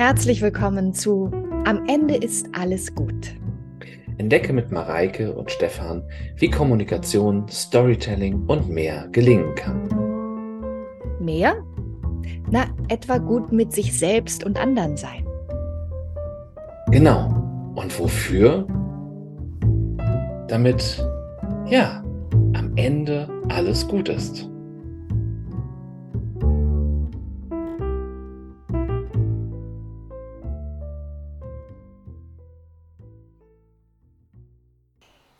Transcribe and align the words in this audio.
Herzlich 0.00 0.40
willkommen 0.40 0.94
zu 0.94 1.30
Am 1.66 1.86
Ende 1.86 2.16
ist 2.16 2.48
alles 2.52 2.94
gut. 2.94 3.36
Entdecke 4.16 4.54
mit 4.54 4.72
Mareike 4.72 5.34
und 5.34 5.50
Stefan, 5.50 6.02
wie 6.36 6.48
Kommunikation, 6.48 7.46
Storytelling 7.50 8.46
und 8.46 8.70
mehr 8.70 9.08
gelingen 9.12 9.54
kann. 9.56 9.88
Mehr? 11.20 11.62
Na, 12.50 12.64
etwa 12.88 13.18
gut 13.18 13.52
mit 13.52 13.74
sich 13.74 13.98
selbst 13.98 14.42
und 14.42 14.58
anderen 14.58 14.96
sein. 14.96 15.26
Genau. 16.90 17.26
Und 17.74 18.00
wofür? 18.00 18.66
Damit, 20.48 21.06
ja, 21.66 22.02
am 22.54 22.72
Ende 22.76 23.28
alles 23.50 23.86
gut 23.86 24.08
ist. 24.08 24.49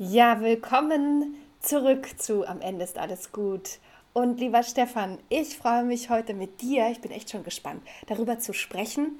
Ja, 0.02 0.40
willkommen 0.40 1.34
zurück 1.60 2.09
zu 2.16 2.48
Am 2.48 2.62
Ende 2.62 2.84
ist 2.84 2.96
alles 2.96 3.32
gut. 3.32 3.80
Und 4.14 4.40
lieber 4.40 4.62
Stefan, 4.62 5.18
ich 5.28 5.59
freue 5.59 5.84
mich 5.84 6.09
heute 6.09 6.32
mit 6.32 6.62
dir, 6.62 6.88
ich 6.88 7.02
bin 7.02 7.10
echt 7.10 7.28
schon 7.28 7.45
gespannt, 7.45 7.82
darüber 8.06 8.38
zu 8.38 8.54
sprechen. 8.54 9.18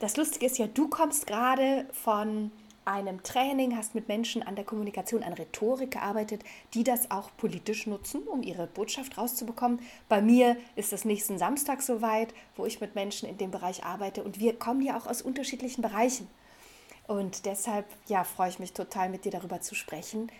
Das 0.00 0.16
Lustige 0.16 0.46
ist 0.46 0.58
ja, 0.58 0.66
du 0.66 0.88
kommst 0.88 1.28
gerade 1.28 1.86
von 1.92 2.50
einem 2.84 3.22
Training, 3.22 3.76
hast 3.76 3.94
mit 3.94 4.08
Menschen 4.08 4.42
an 4.42 4.56
der 4.56 4.64
Kommunikation, 4.64 5.22
an 5.22 5.32
Rhetorik 5.32 5.92
gearbeitet, 5.92 6.42
die 6.74 6.82
das 6.82 7.12
auch 7.12 7.30
politisch 7.36 7.86
nutzen, 7.86 8.22
um 8.22 8.42
ihre 8.42 8.66
Botschaft 8.66 9.16
rauszubekommen. 9.18 9.78
Bei 10.08 10.20
mir 10.20 10.56
ist 10.74 10.92
das 10.92 11.04
nächsten 11.04 11.38
Samstag 11.38 11.82
soweit, 11.82 12.34
wo 12.56 12.66
ich 12.66 12.80
mit 12.80 12.96
Menschen 12.96 13.28
in 13.28 13.38
dem 13.38 13.52
Bereich 13.52 13.84
arbeite 13.84 14.24
und 14.24 14.40
wir 14.40 14.58
kommen 14.58 14.82
ja 14.82 14.98
auch 14.98 15.06
aus 15.06 15.22
unterschiedlichen 15.22 15.82
Bereichen. 15.82 16.26
Und 17.06 17.46
deshalb, 17.46 17.86
ja, 18.08 18.24
freue 18.24 18.48
ich 18.48 18.58
mich 18.58 18.72
total, 18.72 19.08
mit 19.08 19.24
dir 19.24 19.32
darüber 19.32 19.60
zu 19.60 19.74
sprechen. 19.74 20.30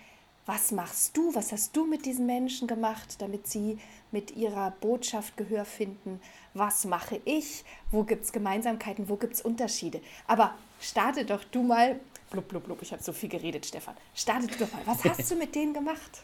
Was 0.46 0.70
machst 0.70 1.16
du? 1.16 1.34
Was 1.34 1.50
hast 1.50 1.76
du 1.76 1.86
mit 1.86 2.06
diesen 2.06 2.26
Menschen 2.26 2.68
gemacht, 2.68 3.20
damit 3.20 3.48
sie 3.48 3.78
mit 4.12 4.36
ihrer 4.36 4.70
Botschaft 4.70 5.36
Gehör 5.36 5.64
finden? 5.64 6.20
Was 6.54 6.84
mache 6.84 7.20
ich? 7.24 7.64
Wo 7.90 8.04
gibt 8.04 8.24
es 8.24 8.32
Gemeinsamkeiten? 8.32 9.08
Wo 9.08 9.16
gibt 9.16 9.34
es 9.34 9.40
Unterschiede? 9.40 10.00
Aber 10.28 10.54
starte 10.80 11.24
doch 11.24 11.42
du 11.44 11.62
mal. 11.62 11.98
Blub, 12.30 12.46
blub, 12.48 12.64
blub, 12.64 12.82
ich 12.82 12.92
habe 12.92 13.02
so 13.02 13.12
viel 13.12 13.28
geredet, 13.28 13.66
Stefan. 13.66 13.96
Starte 14.14 14.46
du 14.46 14.56
doch 14.56 14.72
mal. 14.72 14.82
Was 14.84 15.04
hast 15.18 15.30
du 15.30 15.34
mit 15.34 15.54
denen 15.54 15.74
gemacht? 15.74 16.22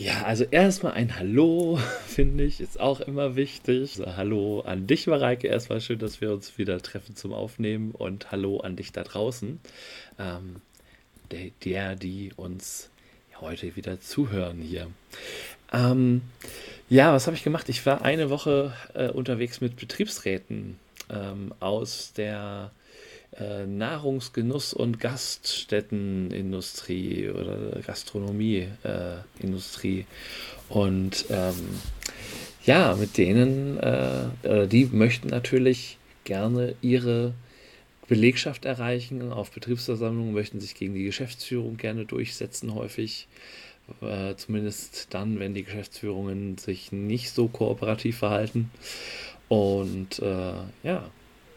Ja, 0.00 0.22
also 0.22 0.44
erstmal 0.44 0.94
ein 0.94 1.18
Hallo, 1.18 1.78
finde 2.06 2.44
ich, 2.44 2.62
ist 2.62 2.80
auch 2.80 3.02
immer 3.02 3.36
wichtig. 3.36 3.98
Also 3.98 4.16
Hallo 4.16 4.60
an 4.62 4.86
dich, 4.86 5.06
Mareike. 5.06 5.46
Erstmal 5.46 5.82
schön, 5.82 5.98
dass 5.98 6.22
wir 6.22 6.32
uns 6.32 6.56
wieder 6.56 6.80
treffen 6.80 7.16
zum 7.16 7.34
Aufnehmen 7.34 7.90
und 7.90 8.32
Hallo 8.32 8.60
an 8.60 8.76
dich 8.76 8.92
da 8.92 9.04
draußen. 9.04 9.60
Ähm, 10.18 10.62
der, 11.30 11.50
der, 11.66 11.96
die 11.96 12.32
uns 12.34 12.88
heute 13.42 13.76
wieder 13.76 14.00
zuhören 14.00 14.62
hier. 14.62 14.86
Ähm, 15.70 16.22
ja, 16.88 17.12
was 17.12 17.26
habe 17.26 17.36
ich 17.36 17.44
gemacht? 17.44 17.68
Ich 17.68 17.84
war 17.84 18.00
eine 18.00 18.30
Woche 18.30 18.72
äh, 18.94 19.10
unterwegs 19.10 19.60
mit 19.60 19.76
Betriebsräten 19.76 20.78
ähm, 21.10 21.52
aus 21.60 22.14
der 22.14 22.70
äh, 23.40 23.66
Nahrungsgenuss- 23.66 24.74
und 24.74 25.00
Gaststättenindustrie 25.00 27.30
oder 27.30 27.80
Gastronomieindustrie. 27.86 30.00
Äh, 30.00 30.04
und 30.68 31.24
ähm, 31.30 31.54
ja, 32.64 32.94
mit 32.94 33.16
denen, 33.16 33.78
äh, 33.78 34.68
die 34.68 34.84
möchten 34.86 35.28
natürlich 35.28 35.98
gerne 36.24 36.74
ihre 36.82 37.32
Belegschaft 38.06 38.64
erreichen. 38.64 39.32
Auf 39.32 39.50
Betriebsversammlungen 39.52 40.34
möchten 40.34 40.60
sich 40.60 40.74
gegen 40.74 40.94
die 40.94 41.04
Geschäftsführung 41.04 41.76
gerne 41.76 42.04
durchsetzen, 42.04 42.74
häufig. 42.74 43.28
Äh, 44.02 44.36
zumindest 44.36 45.08
dann, 45.10 45.40
wenn 45.40 45.54
die 45.54 45.64
Geschäftsführungen 45.64 46.58
sich 46.58 46.92
nicht 46.92 47.30
so 47.30 47.48
kooperativ 47.48 48.18
verhalten. 48.18 48.70
Und 49.48 50.20
äh, 50.20 50.52
ja, 50.84 51.10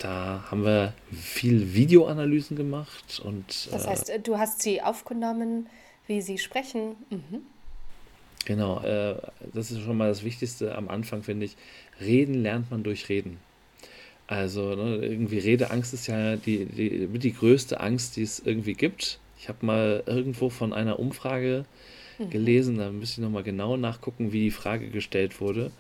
da 0.04 0.44
haben 0.52 0.66
wir 0.66 0.94
viel 1.14 1.74
Videoanalysen 1.74 2.58
gemacht 2.58 3.22
und. 3.24 3.72
Das 3.72 3.88
heißt, 3.88 4.10
äh, 4.10 4.20
du 4.20 4.38
hast 4.38 4.62
sie 4.62 4.82
aufgenommen, 4.82 5.68
wie 6.08 6.22
sie 6.22 6.38
sprechen. 6.38 6.98
Mhm. 7.10 7.42
Genau, 8.46 8.82
äh, 8.84 9.16
das 9.54 9.72
ist 9.72 9.80
schon 9.82 9.96
mal 9.96 10.10
das 10.10 10.26
Wichtigste 10.26 10.76
am 10.76 10.90
Anfang, 10.90 11.24
finde 11.24 11.46
ich. 11.46 11.56
Reden 12.02 12.34
lernt 12.34 12.70
man 12.70 12.84
durch 12.84 13.08
Reden. 13.08 13.40
Also 14.28 14.76
ne, 14.76 14.98
irgendwie 14.98 15.40
Redeangst 15.40 15.94
ist 15.94 16.08
ja 16.08 16.36
die, 16.36 16.66
die, 16.66 17.08
die 17.08 17.34
größte 17.34 17.80
Angst, 17.80 18.18
die 18.18 18.24
es 18.24 18.40
irgendwie 18.40 18.74
gibt. 18.74 19.20
Ich 19.40 19.48
habe 19.48 19.66
mal 19.66 20.04
irgendwo 20.06 20.50
von 20.50 20.74
einer 20.74 21.00
Umfrage 21.00 21.64
mhm. 22.20 22.30
gelesen, 22.30 22.78
da 22.78 22.92
müsste 22.92 23.22
ich 23.22 23.26
nochmal 23.26 23.44
genau 23.44 23.78
nachgucken, 23.78 24.34
wie 24.34 24.42
die 24.42 24.52
Frage 24.52 24.90
gestellt 24.90 25.40
wurde 25.40 25.72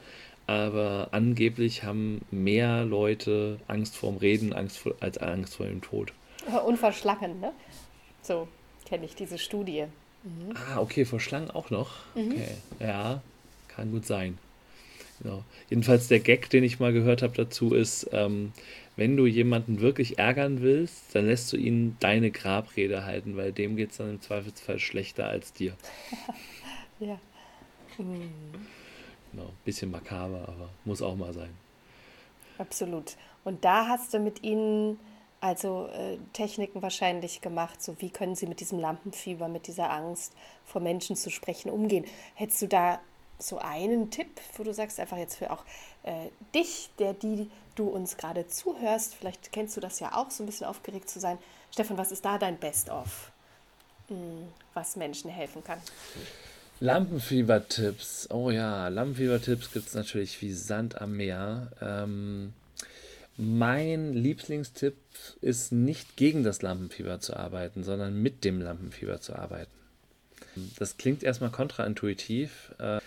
aber 0.53 1.09
angeblich 1.12 1.84
haben 1.84 2.22
mehr 2.31 2.86
Leute 2.86 3.59
Angst 3.68 3.96
vorm 3.96 4.18
Reden 4.18 4.53
Angst 4.53 4.78
vor, 4.78 4.96
als 5.00 5.18
Angst 5.18 5.56
vor 5.56 5.66
dem 5.66 5.81
Tod. 5.81 6.14
Und 6.66 6.78
vor 6.78 6.91
Schlangen, 6.91 7.40
ne? 7.40 7.52
So 8.22 8.47
kenne 8.86 9.06
ich 9.06 9.16
diese 9.16 9.38
Studie. 9.38 9.86
Mhm. 10.24 10.56
Ah, 10.56 10.80
okay, 10.80 11.06
vor 11.06 11.19
Schlangen 11.19 11.52
auch 11.52 11.69
noch. 11.69 11.92
Mhm. 12.16 12.31
Okay, 12.31 12.56
ja, 12.80 13.22
kann 13.68 13.92
gut 13.92 14.06
sein. 14.06 14.38
Genau. 15.22 15.44
Jedenfalls 15.69 16.08
der 16.08 16.19
Gag, 16.19 16.50
den 16.50 16.63
ich 16.63 16.80
mal 16.80 16.92
gehört 16.92 17.22
habe 17.22 17.34
dazu 17.36 17.74
ist, 17.74 18.09
ähm, 18.12 18.52
wenn 18.96 19.18
du 19.18 19.25
jemanden 19.25 19.80
wirklich 19.81 20.19
ärgern 20.19 20.62
willst, 20.62 21.16
dann 21.16 21.28
lässt 21.28 21.52
du 21.53 21.58
ihn 21.58 21.97
deine 22.00 22.30
Grabrede 22.30 23.06
halten, 23.06 23.38
weil 23.38 23.52
dem 23.52 23.75
geht 23.75 23.92
es 23.92 23.97
dann 23.97 24.09
im 24.09 24.22
Zweifelsfall 24.22 24.80
schlechter 24.80 25.28
als 25.28 25.53
dir. 25.53 25.75
ja. 27.00 27.19
Mhm. 27.97 28.31
Genau, 29.34 29.50
bisschen 29.66 29.92
makaber, 29.92 30.44
aber 30.48 30.70
muss 30.86 31.02
auch 31.02 31.16
mal 31.16 31.34
sein. 31.34 31.54
Absolut. 32.58 33.16
Und 33.44 33.66
da 33.66 33.88
hast 33.88 34.14
du 34.14 34.20
mit 34.20 34.44
ihnen 34.44 35.00
also 35.42 35.88
äh, 35.88 36.18
Techniken 36.32 36.82
wahrscheinlich 36.82 37.42
gemacht, 37.42 37.84
so 37.84 38.00
wie 38.00 38.10
können 38.10 38.36
sie 38.36 38.46
mit 38.46 38.62
diesem 38.62 38.80
Lampenfieber, 38.80 39.50
mit 39.50 39.68
dieser 39.68 39.92
Angst 39.92 40.34
vor 40.64 40.80
Menschen 40.80 41.18
zu 41.18 41.30
sprechen 41.30 41.70
umgehen. 41.70 42.06
Hättest 42.36 42.62
du 42.62 42.68
da 42.68 43.00
so 43.40 43.58
einen 43.58 44.10
Tipp, 44.10 44.40
wo 44.56 44.64
du 44.64 44.74
sagst, 44.74 45.02
einfach 45.02 45.18
jetzt 45.18 45.36
für 45.36 45.52
auch 45.52 45.66
äh, 46.04 46.30
dich, 46.56 46.92
der 46.98 47.14
die 47.14 47.52
du 47.76 47.90
uns 47.90 48.16
gerade 48.16 48.48
zuhörst, 48.48 49.16
vielleicht 49.16 49.52
kennst 49.52 49.76
du 49.76 49.82
das 49.82 50.00
ja 50.00 50.16
auch, 50.16 50.32
so 50.32 50.44
ein 50.44 50.46
bisschen 50.46 50.68
aufgeregt 50.68 51.10
zu 51.10 51.20
sein. 51.20 51.38
Stefan, 51.72 51.98
was 51.98 52.12
ist 52.12 52.24
da 52.24 52.38
dein 52.38 52.58
Best-of, 52.58 53.32
hm, 54.08 54.48
was 54.74 54.96
Menschen 54.96 55.30
helfen 55.30 55.64
kann? 55.64 55.82
Lampenfieber-Tipps. 56.84 58.28
Oh 58.30 58.52
ja, 58.52 58.90
Lampenfieber-Tipps 58.90 59.72
gibt 59.72 59.88
es 59.88 59.94
natürlich 59.94 60.42
wie 60.42 60.52
Sand 60.52 61.00
am 61.00 61.16
Meer. 61.16 61.72
Ähm, 61.82 62.52
mein 63.38 64.12
Lieblingstipp 64.12 64.98
ist 65.40 65.72
nicht 65.72 66.18
gegen 66.18 66.44
das 66.44 66.62
Lampenfieber 66.62 67.22
zu 67.22 67.38
arbeiten, 67.38 67.86
sondern 67.86 68.22
mit 68.22 68.44
dem 68.44 68.60
Lampenfieber 68.60 69.22
zu 69.22 69.34
arbeiten. 69.34 69.72
Das 70.78 70.98
klingt 70.98 71.24
erstmal 71.24 71.52
kontraintuitiv, 71.52 72.76
äh, 72.80 73.00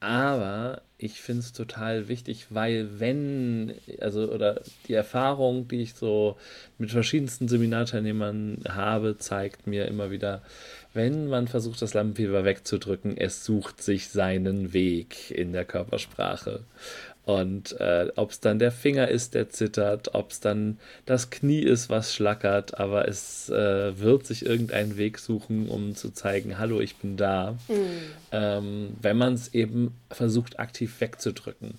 aber 0.00 0.82
ich 0.98 1.20
finde 1.20 1.40
es 1.40 1.52
total 1.52 2.08
wichtig, 2.08 2.46
weil 2.50 3.00
wenn, 3.00 3.74
also 4.00 4.30
oder 4.30 4.62
die 4.88 4.94
Erfahrung, 4.94 5.68
die 5.68 5.82
ich 5.82 5.94
so 5.94 6.36
mit 6.78 6.90
verschiedensten 6.90 7.48
Seminarteilnehmern 7.48 8.64
habe, 8.68 9.18
zeigt 9.18 9.66
mir 9.66 9.86
immer 9.86 10.10
wieder, 10.10 10.42
wenn 10.94 11.26
man 11.28 11.48
versucht, 11.48 11.82
das 11.82 11.92
Lampenfieber 11.92 12.44
wegzudrücken, 12.44 13.16
es 13.16 13.44
sucht 13.44 13.82
sich 13.82 14.08
seinen 14.08 14.72
Weg 14.72 15.30
in 15.30 15.52
der 15.52 15.66
Körpersprache. 15.66 16.64
Und 17.26 17.78
äh, 17.80 18.08
ob 18.14 18.30
es 18.30 18.38
dann 18.38 18.60
der 18.60 18.70
Finger 18.70 19.08
ist, 19.08 19.34
der 19.34 19.50
zittert, 19.50 20.14
ob 20.14 20.30
es 20.30 20.38
dann 20.38 20.78
das 21.06 21.30
Knie 21.30 21.58
ist, 21.58 21.90
was 21.90 22.14
schlackert, 22.14 22.78
aber 22.78 23.08
es 23.08 23.50
äh, 23.50 23.98
wird 23.98 24.24
sich 24.24 24.46
irgendeinen 24.46 24.96
Weg 24.96 25.18
suchen, 25.18 25.68
um 25.68 25.96
zu 25.96 26.12
zeigen, 26.12 26.56
hallo, 26.56 26.80
ich 26.80 26.94
bin 26.94 27.16
da. 27.16 27.58
Mhm. 27.66 27.74
Ähm, 28.30 28.96
wenn 29.02 29.16
man 29.16 29.34
es 29.34 29.52
eben 29.54 29.96
versucht, 30.08 30.60
aktiv 30.60 31.00
wegzudrücken. 31.00 31.74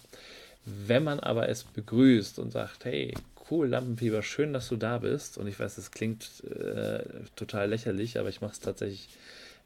Wenn 0.65 1.05
man 1.05 1.21
aber 1.21 1.47
es 1.47 1.63
begrüßt 1.63 2.39
und 2.39 2.51
sagt, 2.51 2.83
hey, 2.83 3.13
cool, 3.49 3.69
Lampenfieber, 3.69 4.23
schön, 4.23 4.51
dass 4.51 4.67
du 4.67 4.75
da 4.75 4.97
bist. 4.97 5.37
Und 5.37 5.47
ich 5.47 5.57
weiß, 5.57 5.77
es 5.77 5.91
klingt 5.91 6.43
äh, 6.43 7.05
total 7.37 7.69
lächerlich, 7.69 8.19
aber 8.19 8.27
ich 8.27 8.41
mache 8.41 8.51
es 8.51 8.59
tatsächlich 8.59 9.07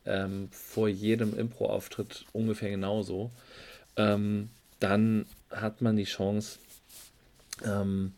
ähm, 0.05 0.49
vor 0.51 0.87
jedem 0.87 1.35
Impro-Auftritt 1.35 2.25
ungefähr 2.33 2.69
genauso. 2.69 3.31
Ähm, 3.97 4.49
dann 4.81 5.25
hat 5.49 5.81
man 5.81 5.95
die 5.95 6.03
Chance, 6.03 6.59
ähm, 7.63 8.13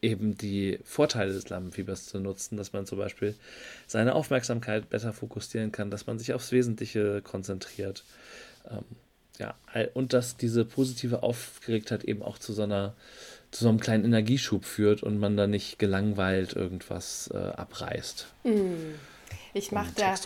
eben 0.00 0.36
die 0.36 0.78
Vorteile 0.84 1.32
des 1.32 1.48
Lampenfiebers 1.48 2.06
zu 2.06 2.20
nutzen, 2.20 2.56
dass 2.56 2.72
man 2.72 2.86
zum 2.86 2.98
Beispiel 2.98 3.34
seine 3.86 4.14
Aufmerksamkeit 4.14 4.90
besser 4.90 5.12
fokussieren 5.12 5.72
kann, 5.72 5.90
dass 5.90 6.06
man 6.06 6.18
sich 6.18 6.32
aufs 6.34 6.52
Wesentliche 6.52 7.22
konzentriert. 7.22 8.04
Ähm, 8.70 8.84
ja, 9.38 9.54
und 9.94 10.12
dass 10.12 10.36
diese 10.36 10.64
positive 10.64 11.24
Aufgeregtheit 11.24 12.04
eben 12.04 12.22
auch 12.22 12.38
zu 12.38 12.52
so 12.52 12.62
einer 12.62 12.94
zu 13.50 13.64
so 13.64 13.68
einem 13.68 13.80
kleinen 13.80 14.04
Energieschub 14.04 14.64
führt 14.64 15.02
und 15.02 15.18
man 15.18 15.36
da 15.36 15.46
nicht 15.46 15.78
gelangweilt 15.78 16.54
irgendwas 16.54 17.30
äh, 17.32 17.36
abreißt. 17.38 18.26
Mm. 18.42 18.94
Ich 19.56 19.70
mache 19.70 19.92
da, 19.94 20.16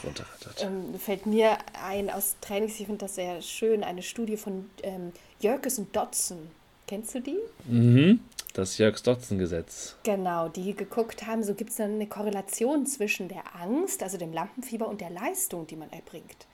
ähm, 0.63 0.99
fällt 0.99 1.27
mir 1.27 1.59
ein 1.85 2.09
aus 2.09 2.37
Trainings, 2.41 2.81
ich 2.81 2.87
finde 2.87 3.05
das 3.05 3.17
sehr 3.17 3.43
schön, 3.43 3.85
eine 3.85 4.03
Studie 4.03 4.39
von 4.39 4.71
ähm, 4.83 5.13
Jörges 5.39 5.79
und 5.79 5.95
Dodson. 5.95 6.51
Kennst 6.87 7.15
du 7.15 7.21
die? 7.21 7.39
Mhm. 7.67 8.21
Das 8.55 8.79
Jörgs-Dodson-Gesetz. 8.79 9.97
Genau, 10.03 10.49
die 10.49 10.75
geguckt 10.75 11.27
haben, 11.27 11.45
so 11.45 11.55
gibt 11.55 11.71
es 11.71 11.77
dann 11.77 11.95
eine 11.95 12.07
Korrelation 12.07 12.87
zwischen 12.87 13.29
der 13.29 13.55
Angst, 13.55 14.03
also 14.03 14.17
dem 14.17 14.33
Lampenfieber 14.33 14.89
und 14.89 15.03
der 15.03 15.11
Leistung, 15.11 15.67
die 15.67 15.77
man 15.77 15.91
erbringt. 15.93 16.47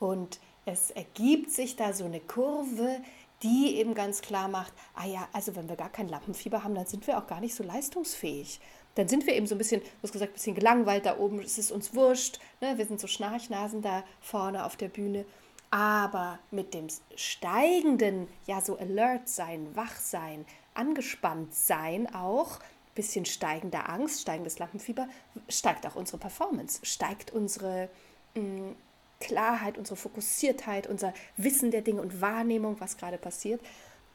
Und 0.00 0.40
es 0.66 0.90
ergibt 0.90 1.52
sich 1.52 1.76
da 1.76 1.92
so 1.92 2.04
eine 2.04 2.20
Kurve, 2.20 2.98
die 3.44 3.76
eben 3.76 3.94
ganz 3.94 4.20
klar 4.20 4.48
macht, 4.48 4.72
ah 4.94 5.06
ja, 5.06 5.28
also 5.32 5.54
wenn 5.54 5.68
wir 5.68 5.76
gar 5.76 5.90
kein 5.90 6.08
Lampenfieber 6.08 6.64
haben, 6.64 6.74
dann 6.74 6.86
sind 6.86 7.06
wir 7.06 7.16
auch 7.16 7.28
gar 7.28 7.40
nicht 7.40 7.54
so 7.54 7.62
leistungsfähig 7.62 8.58
dann 8.98 9.06
sind 9.06 9.28
wir 9.28 9.36
eben 9.36 9.46
so 9.46 9.54
ein 9.54 9.58
bisschen, 9.58 9.80
hast 10.02 10.12
gesagt, 10.12 10.32
ein 10.32 10.34
bisschen 10.34 10.56
gelangweilt 10.56 11.06
da 11.06 11.18
oben, 11.18 11.38
es 11.38 11.56
ist 11.56 11.70
uns 11.70 11.94
wurscht, 11.94 12.40
ne? 12.60 12.76
wir 12.78 12.84
sind 12.84 12.98
so 12.98 13.06
Schnarchnasen 13.06 13.80
da 13.80 14.02
vorne 14.20 14.64
auf 14.66 14.74
der 14.74 14.88
Bühne. 14.88 15.24
Aber 15.70 16.40
mit 16.50 16.74
dem 16.74 16.88
steigenden, 17.14 18.26
ja, 18.46 18.60
so 18.60 18.76
alert 18.76 19.28
sein, 19.28 19.68
wach 19.74 19.94
sein, 19.94 20.44
angespannt 20.74 21.54
sein 21.54 22.12
auch, 22.12 22.58
bisschen 22.96 23.24
steigender 23.24 23.88
Angst, 23.88 24.22
steigendes 24.22 24.58
Lampenfieber, 24.58 25.06
steigt 25.48 25.86
auch 25.86 25.94
unsere 25.94 26.18
Performance, 26.18 26.80
steigt 26.82 27.30
unsere 27.30 27.88
mh, 28.34 28.42
mm, 28.42 28.76
Klarheit, 29.20 29.78
unsere 29.78 29.94
Fokussiertheit, 29.94 30.88
unser 30.88 31.14
Wissen 31.36 31.70
der 31.70 31.82
Dinge 31.82 32.02
und 32.02 32.20
Wahrnehmung, 32.20 32.80
was 32.80 32.96
gerade 32.96 33.18
passiert. 33.18 33.60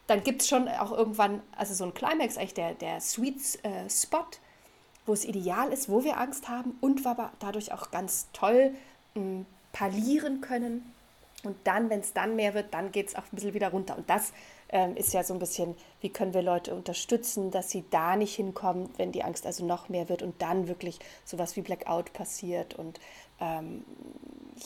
Dann 0.07 0.23
gibt 0.23 0.41
es 0.41 0.49
schon 0.49 0.67
auch 0.67 0.91
irgendwann, 0.91 1.41
also 1.55 1.73
so 1.73 1.85
ein 1.85 1.93
Climax, 1.93 2.35
eigentlich 2.37 2.53
der, 2.53 2.73
der 2.73 2.99
Sweet 2.99 3.63
äh, 3.63 3.89
Spot, 3.89 4.25
wo 5.05 5.13
es 5.13 5.25
ideal 5.25 5.71
ist, 5.71 5.89
wo 5.89 6.03
wir 6.03 6.17
Angst 6.17 6.49
haben 6.49 6.77
und 6.81 7.03
wir 7.03 7.31
dadurch 7.39 7.71
auch 7.71 7.91
ganz 7.91 8.27
toll 8.33 8.71
mh, 9.15 9.21
hm, 9.21 9.45
parlieren 9.71 10.41
können. 10.41 10.93
Und 11.43 11.57
dann, 11.65 11.89
wenn 11.89 11.99
es 11.99 12.13
dann 12.13 12.37
mehr 12.37 12.53
wird, 12.53 12.73
dann 12.73 12.93
geht 12.93 13.09
es 13.09 13.15
auch 13.15 13.23
ein 13.23 13.35
bisschen 13.35 13.53
wieder 13.53 13.69
runter. 13.69 13.97
Und 13.97 14.09
das 14.09 14.31
ähm, 14.69 14.95
ist 14.95 15.13
ja 15.13 15.23
so 15.23 15.33
ein 15.33 15.39
bisschen, 15.39 15.75
wie 15.99 16.09
können 16.09 16.33
wir 16.33 16.41
Leute 16.41 16.73
unterstützen, 16.73 17.51
dass 17.51 17.69
sie 17.69 17.83
da 17.89 18.15
nicht 18.15 18.35
hinkommen, 18.35 18.89
wenn 18.95 19.11
die 19.11 19.23
Angst 19.23 19.45
also 19.45 19.65
noch 19.65 19.89
mehr 19.89 20.07
wird 20.07 20.21
und 20.21 20.41
dann 20.41 20.69
wirklich 20.69 20.99
sowas 21.25 21.57
wie 21.57 21.61
Blackout 21.61 22.13
passiert 22.13 22.75
und 22.75 23.01
ähm, 23.41 23.83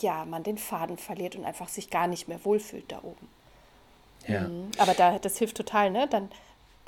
ja, 0.01 0.25
man 0.25 0.43
den 0.43 0.57
Faden 0.59 0.97
verliert 0.97 1.35
und 1.35 1.45
einfach 1.45 1.67
sich 1.67 1.89
gar 1.89 2.07
nicht 2.07 2.27
mehr 2.27 2.45
wohlfühlt 2.45 2.91
da 2.91 2.99
oben. 2.99 3.27
Ja. 4.27 4.47
Mhm. 4.47 4.69
Aber 4.77 4.93
da, 4.93 5.17
das 5.17 5.37
hilft 5.37 5.57
total, 5.57 5.89
ne? 5.89 6.07
Dann 6.07 6.29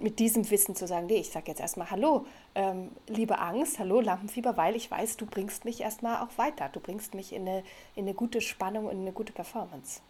mit 0.01 0.19
diesem 0.19 0.49
Wissen 0.49 0.75
zu 0.75 0.87
sagen, 0.87 1.07
nee, 1.07 1.17
ich 1.19 1.29
sage 1.29 1.45
jetzt 1.47 1.59
erstmal 1.59 1.91
Hallo, 1.91 2.25
ähm, 2.55 2.91
liebe 3.07 3.39
Angst, 3.39 3.79
hallo 3.79 4.01
Lampenfieber, 4.01 4.57
weil 4.57 4.75
ich 4.75 4.89
weiß, 4.89 5.17
du 5.17 5.25
bringst 5.25 5.65
mich 5.65 5.81
erstmal 5.81 6.23
auch 6.23 6.37
weiter. 6.37 6.69
Du 6.71 6.79
bringst 6.79 7.13
mich 7.13 7.33
in 7.33 7.47
eine, 7.47 7.63
in 7.95 8.05
eine 8.05 8.13
gute 8.13 8.41
Spannung 8.41 8.85
und 8.85 8.97
eine 8.97 9.11
gute 9.11 9.33
Performance. 9.33 10.01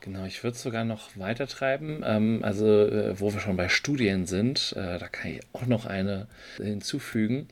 Genau, 0.00 0.24
ich 0.24 0.42
würde 0.44 0.56
es 0.56 0.62
sogar 0.62 0.84
noch 0.84 1.16
weiter 1.16 1.46
treiben. 1.46 2.02
Ähm, 2.04 2.40
also, 2.42 2.66
äh, 2.66 3.18
wo 3.18 3.32
wir 3.32 3.40
schon 3.40 3.56
bei 3.56 3.68
Studien 3.68 4.26
sind, 4.26 4.74
äh, 4.76 4.98
da 4.98 5.08
kann 5.08 5.32
ich 5.32 5.40
auch 5.52 5.66
noch 5.66 5.86
eine 5.86 6.28
hinzufügen. 6.56 7.48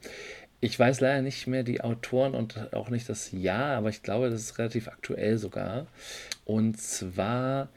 Ich 0.60 0.78
weiß 0.78 1.00
leider 1.00 1.22
nicht 1.22 1.46
mehr 1.46 1.62
die 1.62 1.82
Autoren 1.82 2.34
und 2.34 2.72
auch 2.72 2.88
nicht 2.88 3.08
das 3.08 3.32
Jahr, 3.32 3.76
aber 3.76 3.90
ich 3.90 4.02
glaube, 4.02 4.30
das 4.30 4.40
ist 4.40 4.58
relativ 4.58 4.88
aktuell 4.88 5.36
sogar. 5.36 5.86
Und 6.44 6.80
zwar 6.80 7.68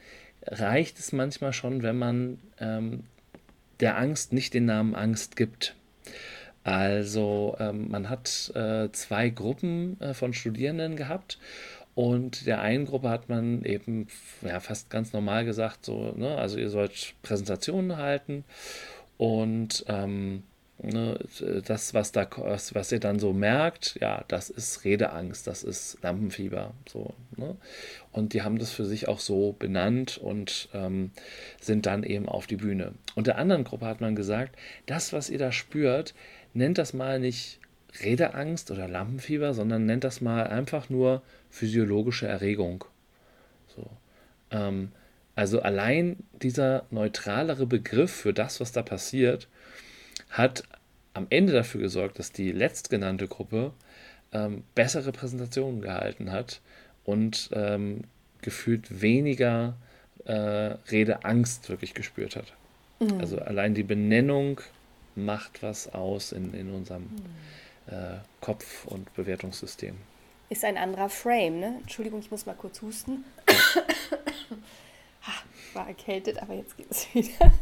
reicht 0.46 0.98
es 0.98 1.12
manchmal 1.12 1.52
schon, 1.52 1.82
wenn 1.82 1.98
man 1.98 2.38
ähm, 2.60 3.04
der 3.80 3.96
Angst 3.98 4.32
nicht 4.32 4.54
den 4.54 4.66
Namen 4.66 4.94
Angst 4.94 5.36
gibt. 5.36 5.74
Also 6.64 7.56
ähm, 7.58 7.90
man 7.90 8.10
hat 8.10 8.52
äh, 8.54 8.90
zwei 8.92 9.30
Gruppen 9.30 10.00
äh, 10.00 10.12
von 10.12 10.34
Studierenden 10.34 10.96
gehabt 10.96 11.38
und 11.94 12.46
der 12.46 12.60
einen 12.60 12.84
Gruppe 12.84 13.08
hat 13.08 13.28
man 13.28 13.64
eben 13.64 14.06
ja, 14.42 14.60
fast 14.60 14.90
ganz 14.90 15.12
normal 15.12 15.44
gesagt, 15.44 15.84
so, 15.84 16.12
ne, 16.16 16.36
also 16.36 16.58
ihr 16.58 16.70
sollt 16.70 17.14
Präsentationen 17.22 17.96
halten 17.96 18.44
und 19.16 19.84
ähm, 19.88 20.42
Ne, 20.80 21.18
das, 21.66 21.92
was, 21.92 22.12
da, 22.12 22.28
was, 22.36 22.92
ihr 22.92 23.00
dann 23.00 23.18
so 23.18 23.32
merkt, 23.32 23.98
ja, 24.00 24.24
das 24.28 24.48
ist 24.48 24.84
Redeangst, 24.84 25.44
das 25.44 25.64
ist 25.64 25.98
Lampenfieber. 26.02 26.72
So, 26.88 27.14
ne? 27.36 27.56
Und 28.12 28.32
die 28.32 28.42
haben 28.42 28.60
das 28.60 28.70
für 28.70 28.84
sich 28.84 29.08
auch 29.08 29.18
so 29.18 29.56
benannt 29.58 30.18
und 30.18 30.68
ähm, 30.72 31.10
sind 31.60 31.86
dann 31.86 32.04
eben 32.04 32.28
auf 32.28 32.46
die 32.46 32.56
Bühne. 32.56 32.92
Und 33.16 33.26
der 33.26 33.38
anderen 33.38 33.64
Gruppe 33.64 33.86
hat 33.86 34.00
man 34.00 34.14
gesagt, 34.14 34.56
das, 34.86 35.12
was 35.12 35.30
ihr 35.30 35.38
da 35.38 35.50
spürt, 35.50 36.14
nennt 36.54 36.78
das 36.78 36.92
mal 36.92 37.18
nicht 37.18 37.58
Redeangst 38.00 38.70
oder 38.70 38.86
Lampenfieber, 38.86 39.54
sondern 39.54 39.84
nennt 39.84 40.04
das 40.04 40.20
mal 40.20 40.46
einfach 40.46 40.88
nur 40.88 41.22
physiologische 41.50 42.28
Erregung. 42.28 42.84
So. 43.74 43.90
Ähm, 44.52 44.92
also 45.34 45.60
allein 45.60 46.16
dieser 46.42 46.84
neutralere 46.90 47.66
Begriff 47.66 48.12
für 48.12 48.32
das, 48.32 48.60
was 48.60 48.72
da 48.72 48.82
passiert, 48.82 49.48
hat 50.30 50.64
am 51.14 51.26
Ende 51.30 51.52
dafür 51.52 51.80
gesorgt, 51.80 52.18
dass 52.18 52.32
die 52.32 52.52
letztgenannte 52.52 53.28
Gruppe 53.28 53.72
ähm, 54.32 54.62
bessere 54.74 55.12
Präsentationen 55.12 55.80
gehalten 55.80 56.30
hat 56.30 56.60
und 57.04 57.50
ähm, 57.52 58.02
gefühlt 58.42 59.02
weniger 59.02 59.74
äh, 60.24 60.32
Redeangst 60.32 61.68
wirklich 61.68 61.94
gespürt 61.94 62.36
hat. 62.36 62.52
Mhm. 63.00 63.20
Also 63.20 63.38
allein 63.38 63.74
die 63.74 63.82
Benennung 63.82 64.60
macht 65.14 65.62
was 65.62 65.92
aus 65.92 66.32
in, 66.32 66.54
in 66.54 66.72
unserem 66.72 67.02
mhm. 67.02 67.92
äh, 67.92 68.18
Kopf- 68.40 68.86
und 68.86 69.12
Bewertungssystem. 69.14 69.96
Ist 70.50 70.64
ein 70.64 70.78
anderer 70.78 71.08
Frame, 71.08 71.60
ne? 71.60 71.74
Entschuldigung, 71.80 72.20
ich 72.20 72.30
muss 72.30 72.46
mal 72.46 72.54
kurz 72.54 72.80
husten. 72.80 73.24
war 75.78 75.88
erkältet, 75.88 76.42
aber 76.42 76.54
jetzt 76.54 76.76
geht 76.76 76.90
es 76.90 77.06
wieder. 77.14 77.52